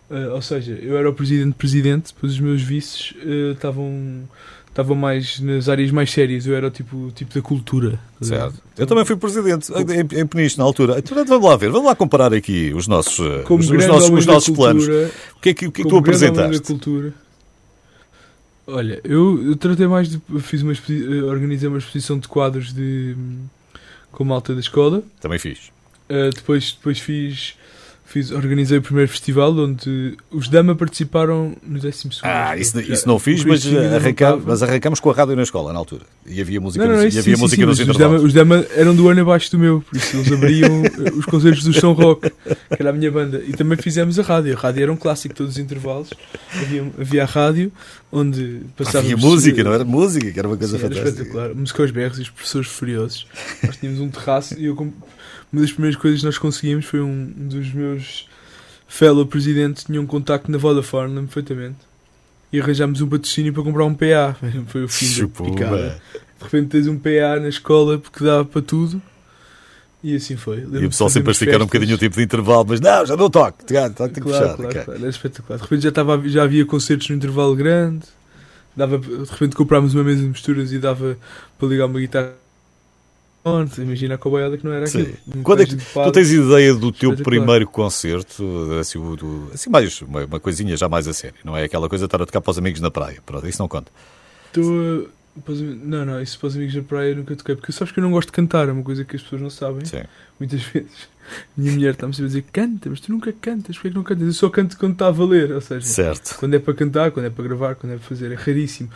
[0.10, 4.24] Ah, ou seja, eu era o presidente-presidente, depois os meus vices ah, estavam
[4.70, 6.46] estavam mais nas áreas mais sérias.
[6.48, 8.00] Eu era o tipo, tipo da cultura.
[8.22, 8.56] Certo.
[8.78, 10.96] Eu também fui presidente em, em Peniche na altura.
[10.96, 14.10] Portanto, vamos lá ver, vamos lá comparar aqui os nossos, eh, Como os, os nossos,
[14.10, 14.86] os nossos planos.
[14.86, 16.62] cultura, O que é que, o que, é que tu apresentaste?
[16.62, 17.14] cultura.
[18.66, 20.22] Olha, eu, eu tratei mais de.
[20.40, 23.16] Fiz uma, eh, organizei uma exposição de quadros de,
[24.12, 25.04] com malta da escola.
[25.20, 25.72] Também fiz.
[26.10, 27.56] Uh, depois, depois fiz
[28.06, 33.18] Fiz, organizei o primeiro festival onde os Dama participaram no 12 Ah, isso, isso não
[33.18, 36.04] fiz, mas, arranca, mas arrancamos com a rádio na escola na altura.
[36.26, 38.66] E havia música, não, não, e havia sim, música sim, nos os Dama, os Dama
[38.76, 40.84] eram do ano abaixo do meu, por isso eles abriam
[41.18, 43.42] os concertos do São Rock, que era a minha banda.
[43.48, 44.56] E também fizemos a rádio.
[44.56, 46.10] A rádio era um clássico, todos os intervalos.
[46.54, 47.72] Havia, havia a rádio
[48.12, 49.14] onde passávamos.
[49.14, 51.10] Havia música, não era música, que era uma coisa sim, fantástica.
[51.10, 51.56] Era espetacular.
[51.56, 53.28] Música aos berros e os professores furiosos.
[53.64, 54.76] Nós tínhamos um terraço e eu
[55.54, 58.28] uma das primeiras coisas que nós conseguimos foi um, dos meus
[58.88, 61.78] fellow presidentes tinha um contacto na Vodafone, lembro perfeitamente.
[62.52, 64.36] E arranjámos um patrocínio para comprar um PA.
[64.68, 66.02] Foi o fim Chupa, da picada.
[66.38, 69.02] De repente tens um PA na escola porque dava para tudo.
[70.04, 70.60] E assim foi.
[70.60, 73.16] e o pessoal sempre a esticar um bocadinho o tipo de intervalo, mas não, já
[73.16, 74.58] não toque, toque, toque claro, fechado.
[74.58, 74.84] Claro, okay.
[74.84, 75.58] claro, era espetacular.
[75.58, 78.06] De repente já, estava, já havia concertos no intervalo grande,
[78.76, 81.18] dava, de repente comprámos uma mesa de misturas e dava
[81.58, 82.34] para ligar uma guitarra
[83.78, 85.14] imagina a coboiada que não era aquilo.
[85.44, 88.44] Quando é que, tu tens ideia do teu primeiro concerto,
[88.80, 92.04] assim, do, assim mais, uma, uma, coisinha já mais a sério, não é aquela coisa
[92.04, 93.92] de estar a tocar para os amigos na praia, pronto, isso não conta.
[94.54, 95.10] Tu,
[95.84, 98.04] não, não, isso para os amigos na praia eu nunca toquei, porque sabes que eu
[98.04, 100.04] não gosto de cantar, é uma coisa que as pessoas não sabem, Sim.
[100.40, 101.12] muitas vezes.
[101.56, 104.04] Minha mulher está-me sempre a dizer, canta, mas tu nunca cantas, porque é que não
[104.04, 104.28] cantas?
[104.28, 106.38] Eu só canto quando está a valer, ou seja, certo.
[106.38, 108.90] quando é para cantar, quando é para gravar, quando é para fazer, é raríssimo.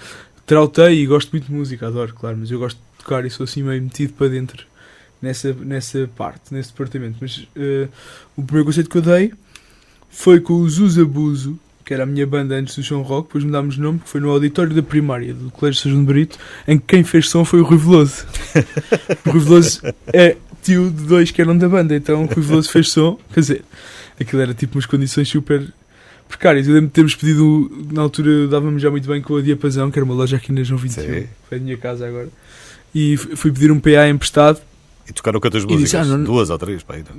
[0.45, 3.63] Trautei e gosto muito de música, adoro, claro, mas eu gosto tocar e sou assim
[3.63, 4.65] meio metido para dentro
[5.21, 7.17] nessa, nessa parte, nesse departamento.
[7.21, 7.89] Mas uh,
[8.35, 9.33] o primeiro conceito que eu dei
[10.09, 13.75] foi com o Zuzabuzo, que era a minha banda antes do João Rock, depois mudámos
[13.75, 16.77] de nome, que foi no auditório da primária do Colégio São João de Brito, em
[16.77, 18.25] que quem fez som foi o Rui Veloso.
[19.25, 22.69] o Rui Veloso é tio de dois que eram da banda, então o Rui Veloso
[22.69, 23.63] fez som, quer dizer,
[24.19, 25.65] aquilo era tipo umas condições super
[26.27, 26.67] precárias.
[26.67, 29.97] Eu lembro de termos pedido, na altura dava-me já muito bem com a Diapasão, que
[29.97, 31.27] era uma loja aqui na João 21, Sim.
[31.47, 32.29] foi a minha casa agora
[32.97, 34.59] e fui pedir um PA emprestado.
[35.07, 35.83] E tocaram quantas músicas?
[35.83, 37.11] Disse, ah, não, Duas ou três, pá, ainda.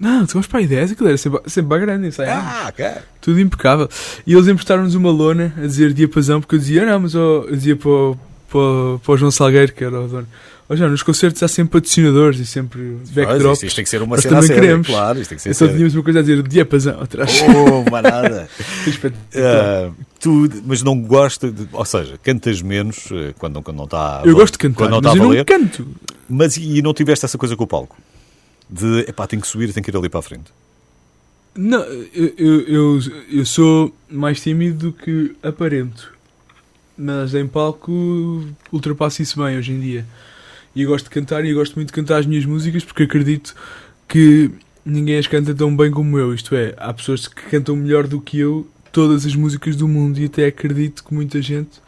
[0.00, 2.86] Não, tocamos para aí 10, aquilo era sempre, sempre grande, Ah, ok.
[3.20, 3.88] Tudo impecável.
[4.26, 7.54] E eles emprestaram-nos uma lona a dizer diapasão, porque eu dizia, não, mas eu, eu
[7.54, 8.18] dizia para o,
[8.50, 10.26] para, para o João Salgueiro, que era o dono,
[10.66, 13.58] Oh, já, nos concertos há sempre patrocinadores e sempre backdrops.
[13.58, 14.86] Isto, isto tem que ser uma cena também séria, queremos.
[14.86, 15.20] claro.
[15.20, 17.42] Isto tem que ser então tínhamos uma coisa a dizer, diapasão atrás.
[17.42, 18.48] Oh, manada.
[18.88, 24.22] uh, tu, mas não gosta, de, ou seja, cantas menos uh, quando, quando não está
[24.24, 25.86] Eu gosto de cantar, não mas valer, não canto.
[26.30, 27.98] Mas e não tiveste essa coisa com o palco?
[28.68, 30.50] De, epá, tenho que subir, tenho que ir ali para a frente.
[31.54, 33.00] Não, eu, eu, eu,
[33.30, 36.14] eu sou mais tímido do que aparento.
[36.96, 40.06] Mas em palco ultrapasso isso bem hoje em dia
[40.74, 43.54] e gosto de cantar e gosto muito de cantar as minhas músicas porque acredito
[44.08, 44.50] que
[44.84, 46.34] ninguém as canta tão bem como eu.
[46.34, 50.18] Isto é, há pessoas que cantam melhor do que eu todas as músicas do mundo
[50.18, 51.82] e até acredito que muita gente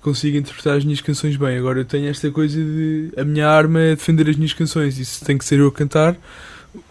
[0.00, 1.58] consiga interpretar as minhas canções bem.
[1.58, 5.04] Agora eu tenho esta coisa de a minha arma é defender as minhas canções e
[5.04, 6.16] se tem que ser eu a cantar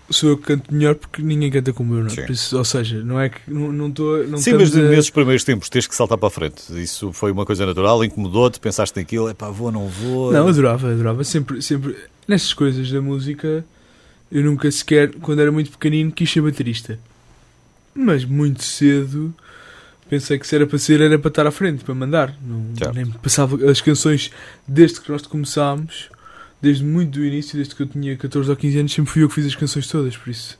[0.09, 2.31] sou eu que canto melhor porque ninguém canta como eu, não é?
[2.31, 4.27] Isso, ou seja, não é que não estou.
[4.27, 4.81] Não, Sim, mas a...
[4.81, 6.63] nesses primeiros tempos tens que saltar para a frente.
[6.81, 10.31] Isso foi uma coisa natural, incomodou-te, pensaste naquilo, é pá, vou, não vou.
[10.31, 11.23] Não, adorava, adorava.
[11.23, 11.95] Sempre, sempre.
[12.27, 13.65] Nessas coisas da música,
[14.31, 16.99] eu nunca sequer, quando era muito pequenino, quis ser baterista.
[17.95, 19.33] Mas muito cedo
[20.09, 22.35] pensei que se era para ser, era para estar à frente, para mandar.
[22.41, 24.31] Não, nem passava as canções
[24.67, 26.09] desde que nós começámos
[26.61, 29.29] desde muito do início, desde que eu tinha 14 ou 15 anos, sempre fui eu
[29.29, 30.57] que fiz as canções todas, por isso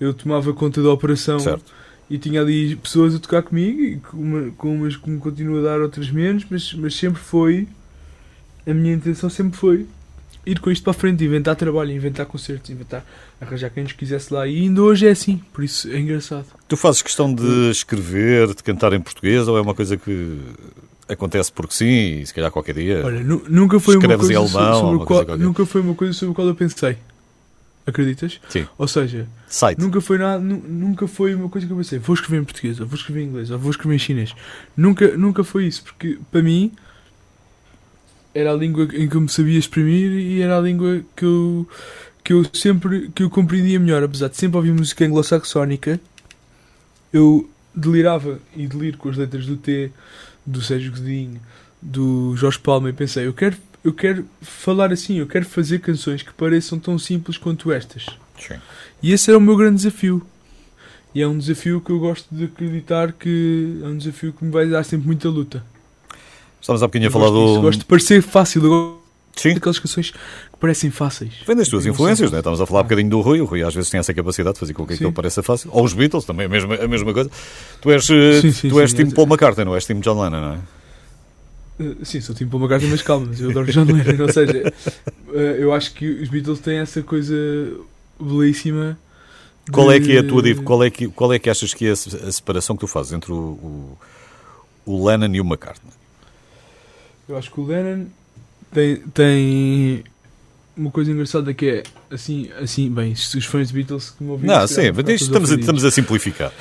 [0.00, 1.72] eu tomava conta da operação certo.
[2.10, 5.60] e tinha ali pessoas a tocar comigo, e com, uma, com umas que me continuam
[5.60, 7.68] a dar, outras menos, mas, mas sempre foi,
[8.66, 9.86] a minha intenção sempre foi
[10.44, 13.04] ir com isto para a frente, inventar trabalho, inventar concertos, inventar,
[13.40, 14.46] arranjar quem nos quisesse lá.
[14.46, 16.46] E ainda hoje é assim, por isso é engraçado.
[16.66, 20.38] Tu fazes questão de escrever, de cantar em português, ou é uma coisa que
[21.08, 23.02] acontece porque sim, e se calhar qualquer dia.
[23.04, 26.46] Olha, nunca foi uma coisa alemão, sobre, qual, nunca foi uma coisa sobre a qual
[26.48, 26.96] eu pensei.
[27.84, 28.40] Acreditas?
[28.48, 28.66] Sim.
[28.78, 29.80] Ou seja, Site.
[29.80, 32.86] nunca foi nada, nunca foi uma coisa que eu pensei, vou escrever em português, ou
[32.86, 34.34] vou escrever em inglês, ou vou escrever em chinês.
[34.76, 36.70] Nunca, nunca foi isso, porque para mim
[38.32, 41.68] era a língua em que eu me sabia exprimir e era a língua que eu
[42.24, 46.00] que eu sempre que eu compreendia melhor, apesar de sempre ouvir música anglo-saxónica,
[47.12, 49.90] eu delirava e deliro com as letras do T,
[50.44, 51.40] do Sérgio Godinho,
[51.80, 56.22] do Jorge Palma e pensei, eu quero, eu quero falar assim, eu quero fazer canções
[56.22, 58.06] que pareçam tão simples quanto estas.
[58.38, 58.54] Sim.
[59.02, 60.24] E esse era o meu grande desafio.
[61.14, 64.50] E é um desafio que eu gosto de acreditar que é um desafio que me
[64.50, 65.62] vai dar sempre muita luta.
[66.60, 67.60] Estamos há bocadinho a falar do.
[67.60, 69.02] Gosto de parecer fácil, eu
[69.36, 69.54] Sim.
[69.54, 70.12] daquelas canções
[70.62, 71.32] parecem fáceis.
[71.44, 72.38] Vem das tuas influências, né?
[72.38, 73.40] estamos a falar um bocadinho do Rui.
[73.40, 75.68] O Rui às vezes tem essa capacidade de fazer com que aquilo pareça fácil.
[75.72, 77.28] Ou os Beatles, também a mesma, a mesma coisa.
[77.80, 80.22] Tu és, eh, sim, sim, tu és sim, time Paul McCartney, não és time John
[80.22, 80.58] Lennon, não é?
[81.80, 84.22] Uh, sim, sou time Paul McCartney, mas calma, mas eu adoro John Lennon.
[84.22, 84.72] Ou seja,
[85.30, 87.34] uh, eu acho que os Beatles têm essa coisa
[88.20, 88.96] belíssima
[89.72, 91.86] Qual é que é a tua de- qual é que qual é que achas que
[91.86, 91.96] é a
[92.30, 93.98] separação que tu fazes entre o, o,
[94.86, 95.92] o Lennon e o McCartney?
[97.28, 98.06] Eu acho que o Lennon
[98.72, 100.04] tem, tem
[100.82, 104.58] uma coisa engraçada que é assim, assim bem, os fãs de Beatles que me ouviram.
[104.58, 106.52] Não, sim, mas estamos a, estamos a simplificar.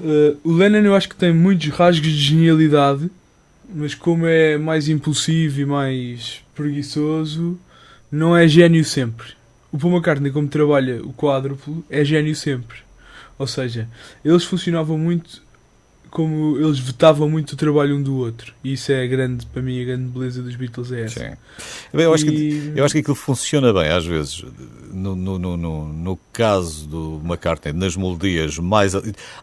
[0.00, 3.10] Uh, o Lennon eu acho que tem muitos rasgos de genialidade,
[3.72, 7.58] mas como é mais impulsivo e mais preguiçoso,
[8.10, 9.26] não é gênio sempre.
[9.70, 12.78] O Paul McCartney, como trabalha o quádruplo, é gênio sempre.
[13.38, 13.88] Ou seja,
[14.24, 15.42] eles funcionavam muito
[16.10, 18.52] como eles vetavam muito o trabalho um do outro.
[18.64, 21.20] E isso é a grande, para mim, a grande beleza dos Beatles é essa.
[21.20, 21.36] Sim.
[21.92, 24.44] Bem, Eu acho, que, eu acho que aquilo funciona bem, às vezes.
[24.92, 28.92] No, no, no, no, no caso do McCartney, nas melodias, mais,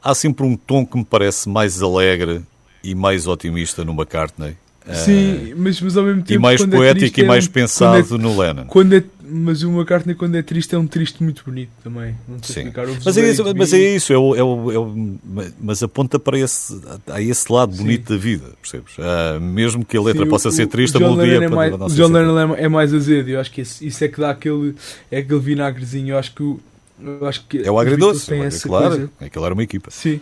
[0.03, 2.41] há sempre um tom que me parece mais alegre
[2.83, 4.55] e mais otimista no McCartney.
[4.93, 6.33] Sim, mas, mas ao mesmo tempo.
[6.33, 8.65] e mais quando é poético triste, e é mais um- pensado é- no Lennon.
[8.65, 9.03] Quando é,
[9.35, 12.15] mas o McCartney, quando é triste, é um triste muito bonito também.
[12.27, 12.69] Não sei Sim.
[12.69, 12.87] explicar.
[13.03, 15.17] Mas é isso, mas é isso é o, é o- é o-
[15.61, 18.93] mas aponta para esse, a esse lado bonito da vida, percebes?
[18.99, 21.89] Ah, mesmo que a letra Sim, possa o- ser triste, a melodia é mais, O
[21.89, 22.07] John.
[22.07, 23.29] Lennon é, é mais azedo.
[23.29, 24.75] Eu acho que esse- isso é que dá aquele,
[25.11, 26.13] é aquele vinagrezinho.
[26.13, 26.59] Eu acho que o,
[27.01, 29.11] eu acho que É o agridoce, é essa claro, coisa.
[29.19, 29.91] aquilo era uma equipa.
[29.91, 30.21] Sim,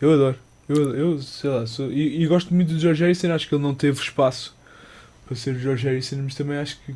[0.00, 0.36] eu adoro.
[0.68, 3.32] Eu, eu sei lá, sou, e, e gosto muito do George Harrison.
[3.32, 4.54] Acho que ele não teve espaço
[5.26, 6.94] para ser o George Harrison, mas também acho que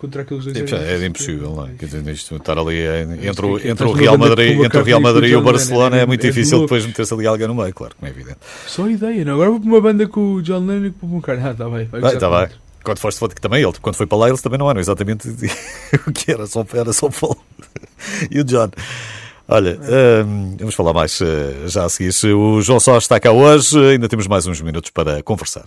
[0.00, 1.70] contra aqueles dois É, era é impossível, não é?
[1.78, 5.00] Quer dizer, isto, estar ali eh, entre, o- entre o Real Madrid, entre o Real
[5.00, 7.46] e Madrid e o Lennon, Barcelona é- é muito é difícil depois meter-se ali alguém
[7.46, 8.38] no meio, claro, como é evidente.
[8.66, 9.34] Só ideia, não?
[9.34, 11.50] Agora vou para uma banda com o John Lennon e com o McCartney.
[11.50, 11.84] Ah, tá bem.
[11.86, 12.48] vai tá com bem.
[12.82, 15.28] Quando foste que também ele, quando foi para lá, eles também não eram exatamente
[16.06, 17.36] o que era, só, era só o Paul
[18.30, 18.70] e o John.
[19.46, 19.78] Olha,
[20.24, 22.12] hum, vamos falar mais eh, já a seguir.
[22.34, 25.64] O João Só está cá hoje, ainda temos mais uns minutos para conversar.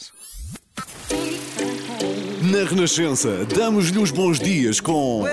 [2.43, 5.23] Na Renascença, damos-lhe os bons dias com.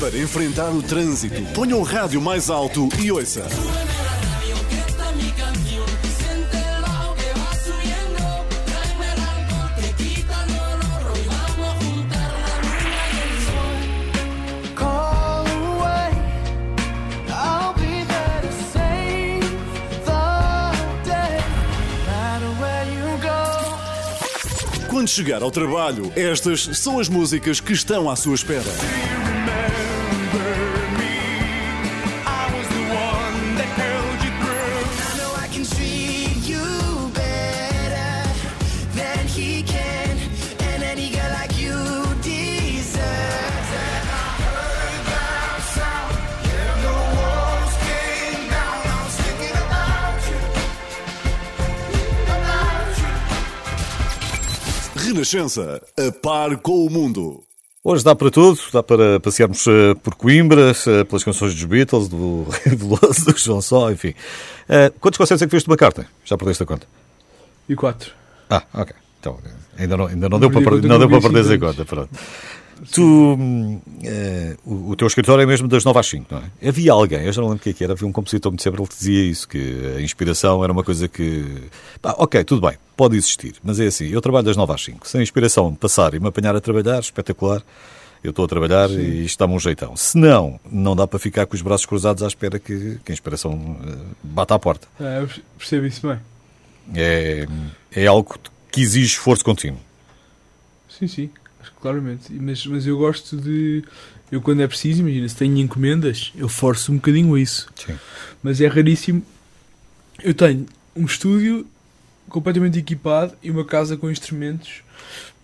[0.00, 3.46] Para enfrentar o trânsito, ponha o rádio mais alto e ouça.
[25.08, 29.27] Chegar ao trabalho, estas são as músicas que estão à sua espera.
[55.22, 57.42] Renascença, a par com o mundo.
[57.82, 62.06] Hoje dá para tudo, dá para passearmos eh, por Coimbra, eh, pelas canções dos Beatles,
[62.08, 64.14] do Veloso, do João Só, enfim.
[64.68, 66.06] Eh, quantos concertos é que fizeste de McCartney?
[66.24, 66.86] Já perdeste a conta?
[67.68, 68.12] E quatro.
[68.50, 68.94] Ah, ok.
[69.20, 69.38] Então,
[69.76, 71.84] ainda não, ainda não deu, Perdi para, perder- não deu para perderes a 25 conta.
[71.84, 72.10] Pronto.
[72.92, 76.68] Tu, eh, o, teu escritório é mesmo das 9 às 5, não é?
[76.68, 78.80] Havia alguém, eu já não lembro o que é era, havia um compositor muito sempre,
[78.80, 81.44] ele dizia isso, que a inspiração era uma coisa que.
[82.00, 85.08] Pá, ok, tudo bem, pode existir, mas é assim, eu trabalho das 9 às 5.
[85.08, 87.62] Se a inspiração passar e me apanhar a trabalhar, espetacular.
[88.22, 89.96] Eu estou a trabalhar e isto dá-me um jeitão.
[89.96, 93.14] Se não, não dá para ficar com os braços cruzados à espera que, que a
[93.14, 94.88] inspiração eh, bata à porta.
[94.98, 96.18] Ah, eu percebo isso bem.
[96.96, 97.46] É,
[97.92, 98.36] é algo
[98.72, 99.78] que exige esforço contínuo.
[100.88, 102.32] Sim, sim, acho que claramente.
[102.32, 103.84] Mas, mas eu gosto de.
[104.30, 107.68] Eu, quando é preciso, imagina, se tenho encomendas, eu forço um bocadinho a isso.
[107.74, 107.98] Sim.
[108.42, 109.22] Mas é raríssimo.
[110.22, 111.66] Eu tenho um estúdio
[112.28, 114.82] completamente equipado e uma casa com instrumentos,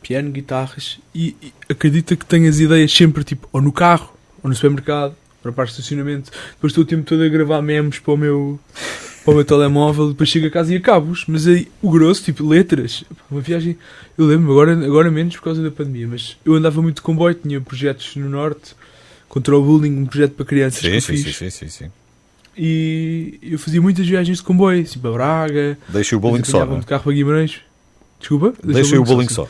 [0.03, 4.51] piano, guitarras, e, e acredita que tenho as ideias sempre tipo, ou no carro, ou
[4.51, 6.31] no supermercado, ou na parte de estacionamento.
[6.51, 8.61] Depois estou o tempo todo a gravar memes para o meu,
[9.25, 11.25] para o meu telemóvel, depois chego a casa e acabo-os.
[11.27, 13.77] Mas aí o grosso, tipo letras, uma viagem.
[14.17, 17.35] Eu lembro, agora, agora menos por causa da pandemia, mas eu andava muito de comboio,
[17.35, 18.75] tinha projetos no Norte.
[19.29, 21.37] Contra o bullying, um projeto para crianças que Sim, eu sim, fiz.
[21.37, 21.91] sim, sim, sim.
[22.57, 26.59] E eu fazia muitas viagens de comboio, assim para Braga, Deixa o depois só.
[26.59, 26.81] apanhava não um é?
[26.83, 27.61] de carro para Guimarães.
[28.21, 28.55] Desculpa?
[28.63, 29.35] Deixa o bowling sim.
[29.35, 29.49] só.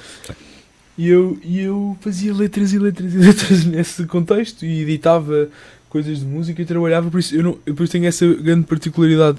[0.97, 5.49] E eu, e eu fazia letras e letras e letras nesse contexto e editava
[5.95, 9.39] coisas de música e trabalhava, por isso eu, não, eu depois tenho essa grande particularidade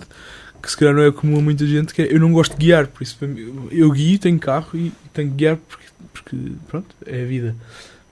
[0.63, 2.65] que se calhar não é comum a muita gente, que é eu não gosto de
[2.65, 6.37] guiar, por isso mim, eu guio, tenho carro e tenho que guiar porque, porque
[6.69, 7.55] pronto, é a vida.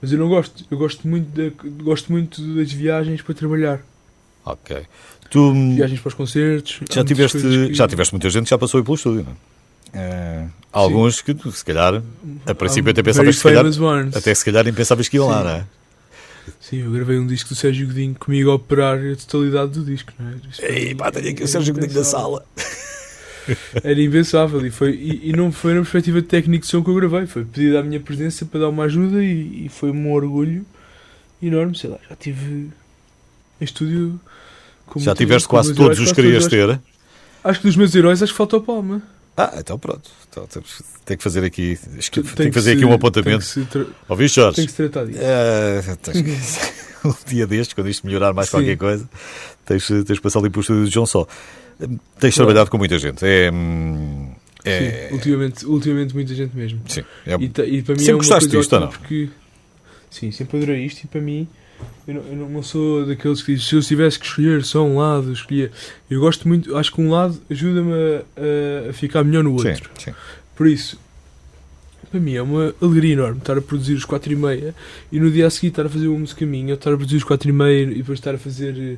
[0.02, 0.64] Mas eu não gosto.
[0.70, 1.50] Eu gosto muito, da,
[1.82, 3.80] gosto muito das viagens para trabalhar.
[4.44, 4.76] Ok.
[5.30, 6.80] Tu Viagens para os concertos.
[6.92, 9.36] já tiveste, que- já tiveste muita gente que já passou aí pelo estúdio, não é?
[9.96, 12.02] Eh, alguns que, se calhar,
[12.46, 14.14] a princípio há até pensavas que se calhar, ones.
[14.14, 15.44] até se calhar nem pensavas que iam lá, Sim.
[15.44, 15.64] não é?
[16.64, 20.14] Sim, eu gravei um disco do Sérgio Godinho comigo a operar a totalidade do disco,
[20.18, 20.34] não é?
[20.62, 22.42] Ei, pá, tenho aqui o Sérgio Godinho da sala.
[23.84, 26.88] Era impensável e, foi, e, e não foi na perspectiva de técnico de som que
[26.88, 30.10] eu gravei, foi pedido à minha presença para dar uma ajuda e, e foi um
[30.10, 30.64] orgulho
[31.42, 32.70] enorme, sei lá, já tive
[33.60, 34.18] em estúdio
[34.96, 36.80] Já tiveste quase todos heróis, os querias ter.
[37.44, 39.02] Acho que dos meus heróis acho que falta o Palma.
[39.36, 40.08] Ah, então pronto.
[40.30, 41.76] Então, temos- tem que fazer aqui,
[42.12, 43.66] Tem tem que fazer aqui um Tem apontamento.
[43.66, 44.64] tra- Ouviste, tem Jorge?
[44.66, 45.18] que se tratar disso.
[46.12, 48.58] Que- um dia destes, quando isto melhorar mais Sim.
[48.58, 49.08] qualquer coisa,
[49.66, 51.26] tens, tens de passar ali para o estúdio de João Só.
[51.78, 52.32] Tens Claro.
[52.34, 53.24] trabalhado com muita gente.
[53.26, 53.50] É.
[53.52, 54.32] hum,
[54.64, 56.80] é Sim, ultimamente, ultimamente muita gente mesmo.
[56.86, 58.88] sim, é- E, e para mim Sempre é uma gostaste disto, ou não?
[58.88, 59.28] porque
[60.10, 61.48] sim, sempre adorei isto e para mim
[62.08, 64.98] eu não, eu não- sou daqueles que dizem se eu tivesse que escolher só um
[64.98, 65.70] lado, eu escolhia.
[66.10, 69.90] Eu gosto muito, acho que um lado ajuda-me a, a- ficar melhor no sim, outro.
[69.98, 70.12] sim.
[70.56, 70.98] Por isso,
[72.10, 74.74] para mim é uma alegria enorme estar a produzir os 4 e meia
[75.10, 77.16] e no dia a seguir estar a fazer uma música minha, ou estar a produzir
[77.16, 78.96] os 4 e meia e depois estar a fazer eh,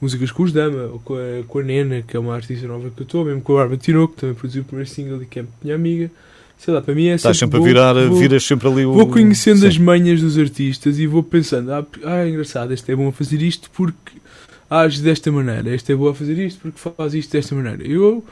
[0.00, 2.90] músicas com os Dama ou com a, com a Nena, que é uma artista nova
[2.90, 5.26] que eu estou, mesmo com a Bárbara Tinoco, que também produziu o primeiro single e
[5.26, 6.10] que é minha amiga.
[6.58, 8.92] Sei lá, para mim é Estás sempre a virar, vou- viras sempre ali o.
[8.92, 9.68] Vou conhecendo Sim.
[9.68, 13.12] as manhas dos artistas e vou pensando, ah, ah, é engraçado, este é bom a
[13.12, 14.18] fazer isto porque
[14.68, 17.84] age desta maneira, este é bom a fazer isto porque faz isto desta maneira.
[17.86, 18.24] Eu,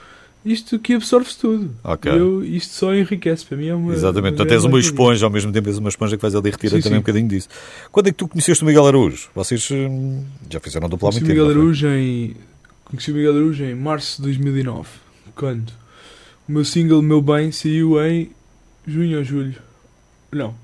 [0.45, 1.71] isto aqui absorve-se tudo.
[1.85, 2.11] Ok.
[2.13, 3.95] Eu, isto só enriquece, para mim é uma.
[3.95, 6.77] Exatamente, portanto és uma esponja, ao mesmo tempo és uma esponja que vais ali retirar
[6.77, 6.99] Sim, também sim.
[6.99, 7.49] um bocadinho disso.
[7.93, 9.29] Quando é que tu conheceste o Miguel Araújo?
[9.35, 11.39] Vocês hum, já fizeram dupla há muito tempo.
[11.39, 11.51] Miguel?
[11.51, 12.35] Araújo em.
[12.85, 14.89] Conheci o Miguel Araújo em março de 2009.
[15.35, 15.73] Quando?
[16.49, 18.31] O meu single Meu Bem saiu em
[18.87, 19.61] junho ou julho.
[20.31, 20.55] Não.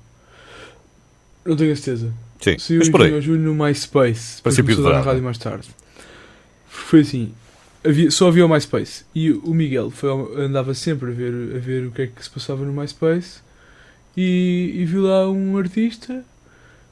[1.45, 2.13] Não tenho a certeza.
[2.39, 4.41] Sim, Saiu mas em junho ou julho no MySpace.
[4.41, 5.03] Princípio de na verão.
[5.03, 5.69] rádio mais tarde.
[6.67, 7.33] Foi assim.
[7.85, 9.03] Havia, só havia o MySpace.
[9.13, 12.29] E o Miguel foi, andava sempre a ver, a ver o que é que se
[12.29, 13.41] passava no MySpace.
[14.15, 16.23] E, e viu lá um artista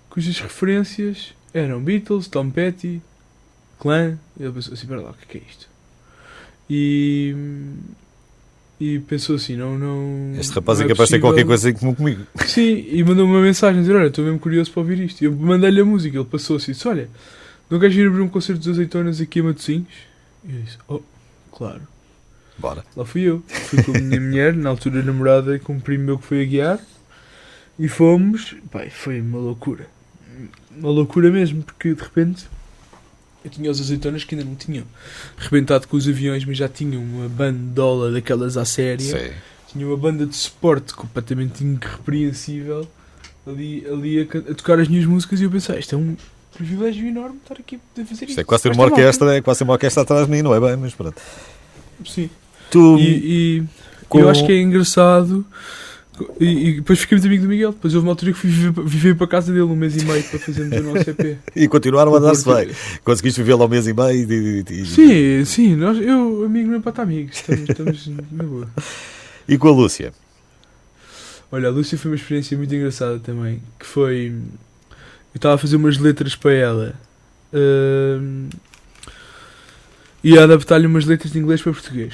[0.10, 3.02] cujas referências eram Beatles, Tom Petty,
[3.80, 4.18] Clan.
[4.40, 5.70] E ele pensou assim: pera lá, o que é que é isto?
[6.70, 7.36] E.
[8.82, 9.78] E pensou assim: não.
[9.78, 12.26] não Este rapaz não é capaz de ter qualquer coisa em comum comigo.
[12.48, 15.22] Sim, e mandou-me uma mensagem dizer: Olha, estou mesmo curioso para ouvir isto.
[15.22, 16.18] E eu mandei-lhe a música.
[16.18, 17.08] Ele passou assim: disse, Olha,
[17.70, 19.94] não queres ir abrir um concerto dos azeitonas aqui a Matosinhos?
[20.44, 21.00] E eu disse: Oh,
[21.52, 21.82] claro.
[22.58, 22.84] Bora.
[22.98, 23.44] Lá fui eu.
[23.48, 26.42] Fui com a minha mulher, na altura namorada, e com um primo meu que foi
[26.42, 26.80] a guiar.
[27.78, 28.56] E fomos.
[28.72, 29.86] Pai, foi uma loucura.
[30.76, 32.48] Uma loucura mesmo, porque de repente.
[33.44, 34.84] Eu tinha os azeitonas que ainda não tinham
[35.38, 39.32] rebentado com os aviões, mas já tinham uma bandola daquelas à séria Sim.
[39.72, 42.88] tinha uma banda de suporte completamente irrepreensível
[43.48, 46.16] ali, ali a, a tocar as minhas músicas e eu pensei, isto é um
[46.54, 48.30] privilégio enorme estar aqui a fazer isto.
[48.30, 50.76] Isto é quase uma orquestra, é quase uma orquestra atrás de mim, não é bem,
[50.78, 51.20] mas pronto.
[52.06, 52.30] Sim.
[52.70, 52.98] Tu.
[53.00, 53.04] E,
[53.60, 53.64] e
[54.08, 55.46] com- eu acho que é engraçado.
[56.40, 57.72] E, e depois fiquei muito amigo do Miguel.
[57.72, 60.06] Depois houve uma altura que fui viver, viver para a casa dele um mês e
[60.06, 61.38] meio para fazermos o nosso EP.
[61.56, 62.70] E continuaram a dar-se bem.
[63.04, 66.78] Conseguiste viver lá um mês e meio e, e- Sim, sim, nós, eu, amigo, não
[66.78, 67.38] é para estar amigos.
[67.38, 68.68] Estamos, estamos na boa.
[69.48, 70.14] e com a Lúcia.
[71.52, 73.62] Olha, a Lúcia foi uma experiência muito engraçada também.
[73.80, 74.28] Que foi.
[75.34, 76.94] Eu estava a fazer umas letras para ela.
[77.54, 78.48] hum,
[80.24, 82.14] e a adaptar-lhe umas letras de inglês para português.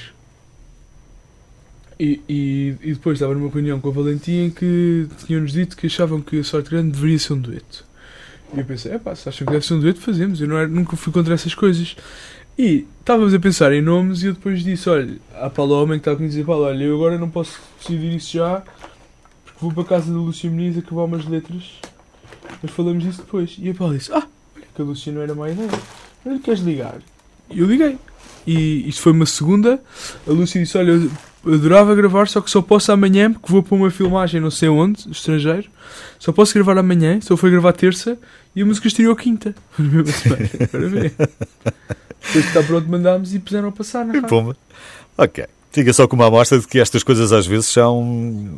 [1.99, 6.21] E, e, depois estava numa reunião com a Valentim em que tinham-nos dito que achavam
[6.21, 7.85] que a Sorte Grande deveria ser um dueto.
[8.53, 10.39] E eu pensei, é pá, se acham que deve ser um dueto, fazemos.
[10.39, 11.95] Eu não era, nunca fui contra essas coisas.
[12.57, 16.23] E estávamos a pensar em nomes e eu depois disse, olha, à Paloma que estava
[16.23, 18.63] a dizer, Paulo, olha, eu agora não posso decidir isso já,
[19.45, 21.73] porque vou para a casa da Lúcia Muniz acabar umas letras,
[22.61, 23.55] mas falamos disso depois.
[23.59, 25.69] E a Paula disse, ah, olha que a Lúcia não era má ideia,
[26.25, 26.97] olha, queres ligar?
[27.51, 27.97] E eu liguei.
[28.47, 29.79] E isto foi uma segunda,
[30.25, 31.07] a Lúcia disse, olha,
[31.53, 35.09] adorava gravar, só que só posso amanhã, porque vou para uma filmagem não sei onde,
[35.11, 35.69] estrangeiro,
[36.19, 38.17] só posso gravar amanhã, só foi gravar terça,
[38.55, 39.53] e a música estreou quinta.
[40.71, 41.13] Para ver.
[41.13, 44.27] Depois que está pronto, mandámos e puseram a passar na rádio.
[44.27, 44.57] pumba.
[45.17, 45.45] Ok.
[45.71, 48.57] Fica só com uma amostra de que estas coisas às vezes são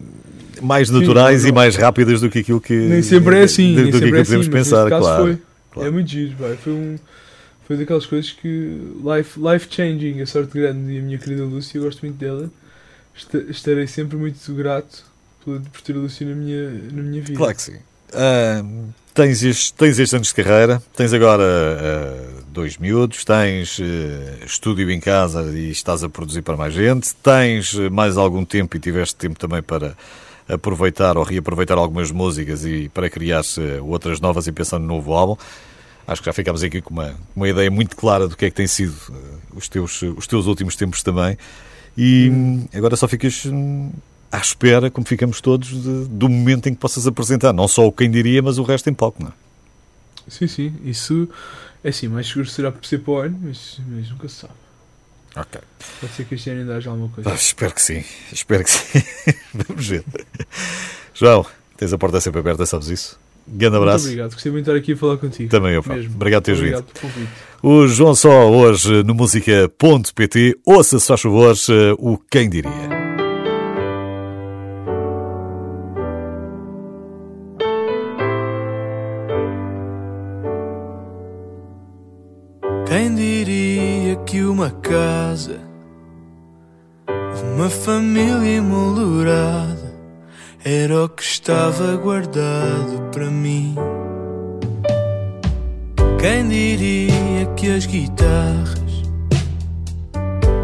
[0.62, 2.74] mais naturais não, e mais rápidas do que aquilo que.
[2.74, 5.24] Nem sempre é assim, do, do que é assim, podemos mas pensar, claro.
[5.24, 5.38] foi.
[5.72, 5.90] claro.
[5.90, 6.56] É muito giro, vai.
[6.56, 6.98] Foi um.
[7.68, 8.48] Foi daquelas coisas que.
[9.04, 12.50] Life, life changing, a sorte grande e a minha querida Lúcia, eu gosto muito dela.
[13.20, 15.04] Esta- Estarei sempre muito grato
[15.44, 17.38] por, ter a Lúcia na minha, na minha vida.
[17.38, 17.78] Claro que sim.
[18.14, 18.64] Ah,
[19.14, 24.90] tens, estes, tens estes anos de carreira, tens agora ah, dois miúdos, tens ah, estúdio
[24.90, 28.80] em casa e estás a produzir para mais gente, tens ah, mais algum tempo e
[28.80, 29.96] tiveste tempo também para
[30.48, 33.44] aproveitar ou reaproveitar algumas músicas e para criar
[33.84, 35.36] outras novas e pensando no novo álbum.
[36.08, 38.56] Acho que já ficámos aqui com uma, uma ideia muito clara do que é que
[38.56, 38.96] tem sido
[39.54, 41.38] os teus, os teus últimos tempos também.
[42.02, 43.92] E hum, agora só ficas hum,
[44.32, 47.52] à espera, como ficamos todos, de- do momento em que possas apresentar.
[47.52, 49.34] Não só o quem diria, mas o resto em palco, não é?
[50.30, 50.74] Sim, sim.
[50.86, 51.28] Isso
[51.84, 54.54] é assim, mais seguro será por ser para o ano, mas, mas nunca se sabe.
[55.36, 55.60] Ok.
[56.00, 57.30] Pode ser que este ano ainda haja alguma coisa.
[57.30, 59.04] Ah, espero que sim, espero que sim.
[59.54, 60.04] Vamos ver.
[61.14, 61.46] João,
[61.78, 63.20] tens a porta sempre aberta, sabes isso?
[63.52, 64.06] Grande Muito abraço.
[64.06, 64.34] obrigado.
[64.34, 65.50] Gostei muito de estar aqui a falar contigo.
[65.50, 65.84] Também eu.
[65.88, 66.16] Mesmo.
[66.16, 67.32] Obrigado por teres Obrigado pelo convite.
[67.62, 73.00] O João Só, hoje no música.pt, ouça, se faz favor, eh, o Quem Diria.
[82.86, 85.60] Quem diria que uma casa,
[87.56, 89.79] uma família emoldurada,
[90.64, 93.76] era o que estava guardado para mim?
[96.20, 99.04] Quem diria que as guitarras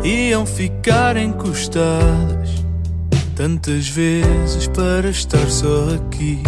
[0.04, 2.66] iam ficar encostadas
[3.36, 6.43] tantas vezes para estar só aqui?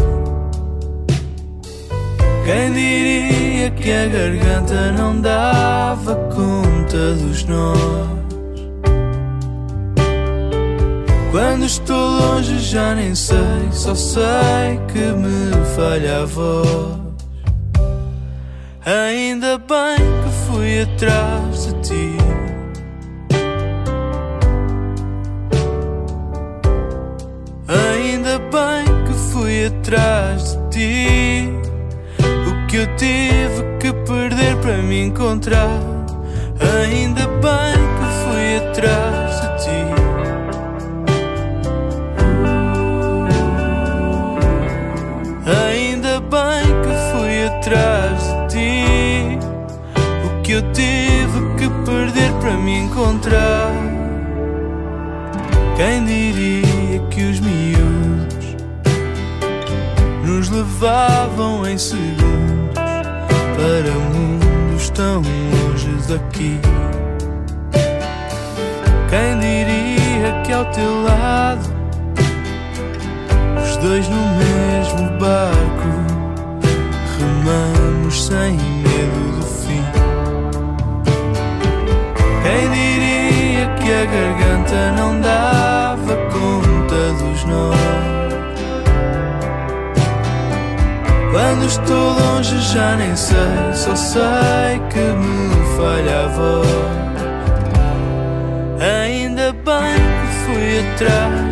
[2.45, 8.26] Quem diria que a garganta não dava conta dos nós?
[11.37, 13.37] Quando estou longe já nem sei,
[13.71, 16.97] só sei que me falha a voz.
[18.83, 22.17] Ainda bem que fui atrás de ti.
[27.67, 31.51] Ainda bem que fui atrás de ti.
[32.49, 35.81] O que eu tive que perder para me encontrar.
[36.81, 39.26] Ainda bem que fui atrás
[52.97, 53.71] encontrar.
[55.75, 58.55] Quem diria que os miúdos
[60.25, 66.59] nos levavam em segundos para mundos tão longe daqui?
[69.09, 71.69] Quem diria que ao teu lado
[73.63, 75.87] os dois no mesmo barco
[77.19, 79.26] remamos sem medo
[82.47, 87.75] Quem diria que a garganta não dava conta dos nós?
[91.29, 96.67] Quando estou longe já nem sei, só sei que me falha a voz.
[98.79, 101.46] Ainda bem que fui atrás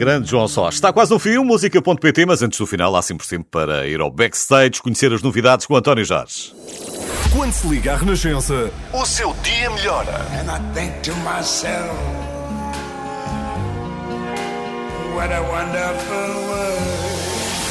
[0.00, 0.70] Grande João Só.
[0.70, 4.10] Está quase no fim, música.pt, mas antes do final há sempre tempo para ir ao
[4.10, 6.54] backstage, conhecer as novidades com António Jorge.
[7.36, 10.26] Quando se liga à Renascença, o seu dia melhora.
[10.40, 11.94] And I think to myself,
[15.14, 16.89] what a wonderful world.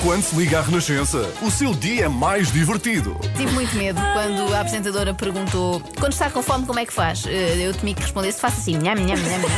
[0.03, 3.17] Quando se liga à Renascença, o seu dia é mais divertido.
[3.35, 7.25] Tive muito medo quando a apresentadora perguntou quando está com fome, como é que faz?
[7.27, 9.49] Eh, Eu temi que respondesse, faça assim, nham, nham, nham, nham.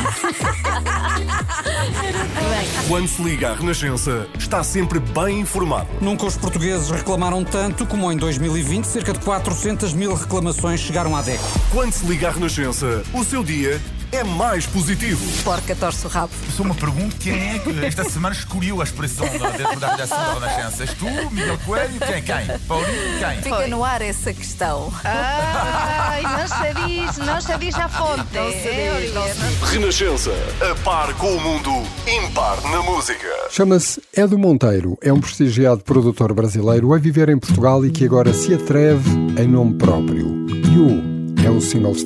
[2.34, 5.86] Bem, Quando se liga à Renascença, está sempre bem informado.
[6.00, 11.22] Nunca os portugueses reclamaram tanto como em 2020, cerca de 400 mil reclamações chegaram à
[11.22, 11.40] DEC.
[11.70, 13.80] Quando se liga à Renascença, o seu dia
[14.12, 15.24] é mais positivo.
[15.42, 16.32] Porca torce o rabo.
[16.54, 20.34] Só uma pergunta: quem é que esta semana escolheu a expressão da- da redação da
[20.34, 20.82] Renascença?
[20.82, 21.98] És tu, Miguel Coelho?
[21.98, 22.22] Quem?
[22.22, 22.58] Quem?
[22.68, 23.18] Paulinho?
[23.18, 23.42] Quem?
[23.42, 24.92] Fica no ar essa questão.
[25.04, 28.24] Ai, não se diz, não se diz a fonte.
[28.34, 29.68] Não se É, diz, não Oliver.
[29.70, 30.30] Renascença,
[30.70, 31.70] a par com o mundo,
[32.06, 33.26] impar na música.
[33.50, 38.32] Chama-se Edu Monteiro, é um prestigiado produtor brasileiro a viver em Portugal e que agora
[38.34, 40.46] se atreve em nome próprio.
[40.72, 41.02] You
[41.44, 42.04] é o single de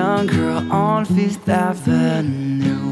[0.00, 2.88] young girl on Fifth Avenue.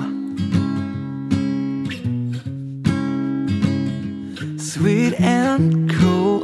[4.58, 6.40] Sweet and cool.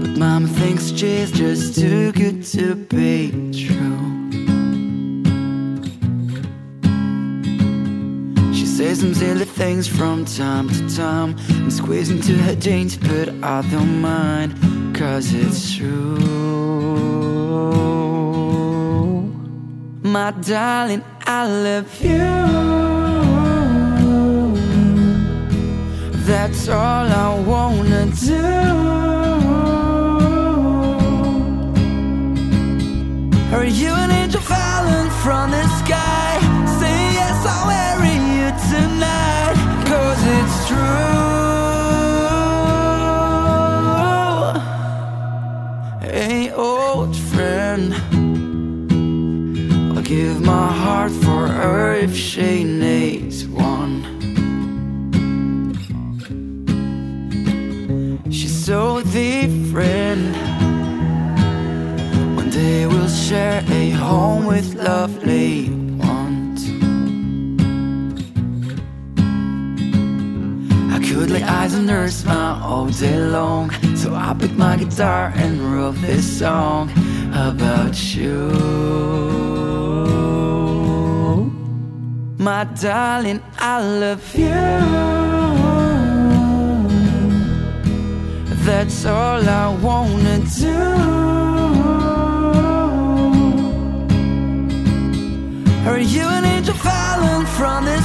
[0.00, 3.30] But Mama thinks she's just too good to be
[3.64, 4.06] true.
[8.52, 13.28] She says some silly things from time to time and squeeze into her jeans, but
[13.56, 14.50] I don't mind,
[14.96, 17.07] cause it's true.
[20.12, 22.16] My darling, I love you.
[26.24, 28.46] That's all I wanna do.
[33.54, 36.38] Are you an angel falling from the sky?
[36.80, 39.56] Say yes, I'll marry you tonight.
[39.88, 41.17] Cause it's true.
[52.08, 54.02] If she needs one.
[58.30, 60.34] She's so different.
[62.34, 65.68] One day we'll share a home with lovely
[66.10, 66.60] ones.
[70.94, 73.70] I could lay eyes on her smile all day long.
[73.96, 76.90] So I pick my guitar and wrote this song
[77.34, 79.67] about you.
[82.40, 84.46] My darling, I love you.
[88.64, 90.78] That's all I wanna do.
[95.88, 98.00] Are you an angel falling from the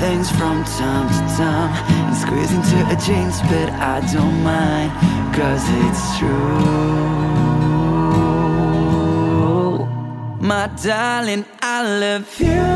[0.00, 1.70] things from time to time
[2.06, 4.90] and squeeze into a jeans, but I don't mind,
[5.36, 6.30] cause it's true.
[10.40, 12.70] My darling, I love you.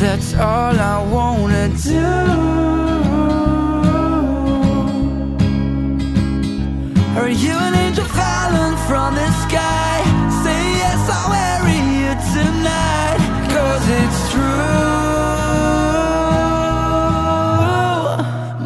[0.00, 2.06] That's all I wanna do.
[7.20, 9.93] Are you an angel falling from the sky?
[13.88, 14.40] It's true.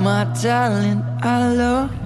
[0.02, 1.97] My darling, I love.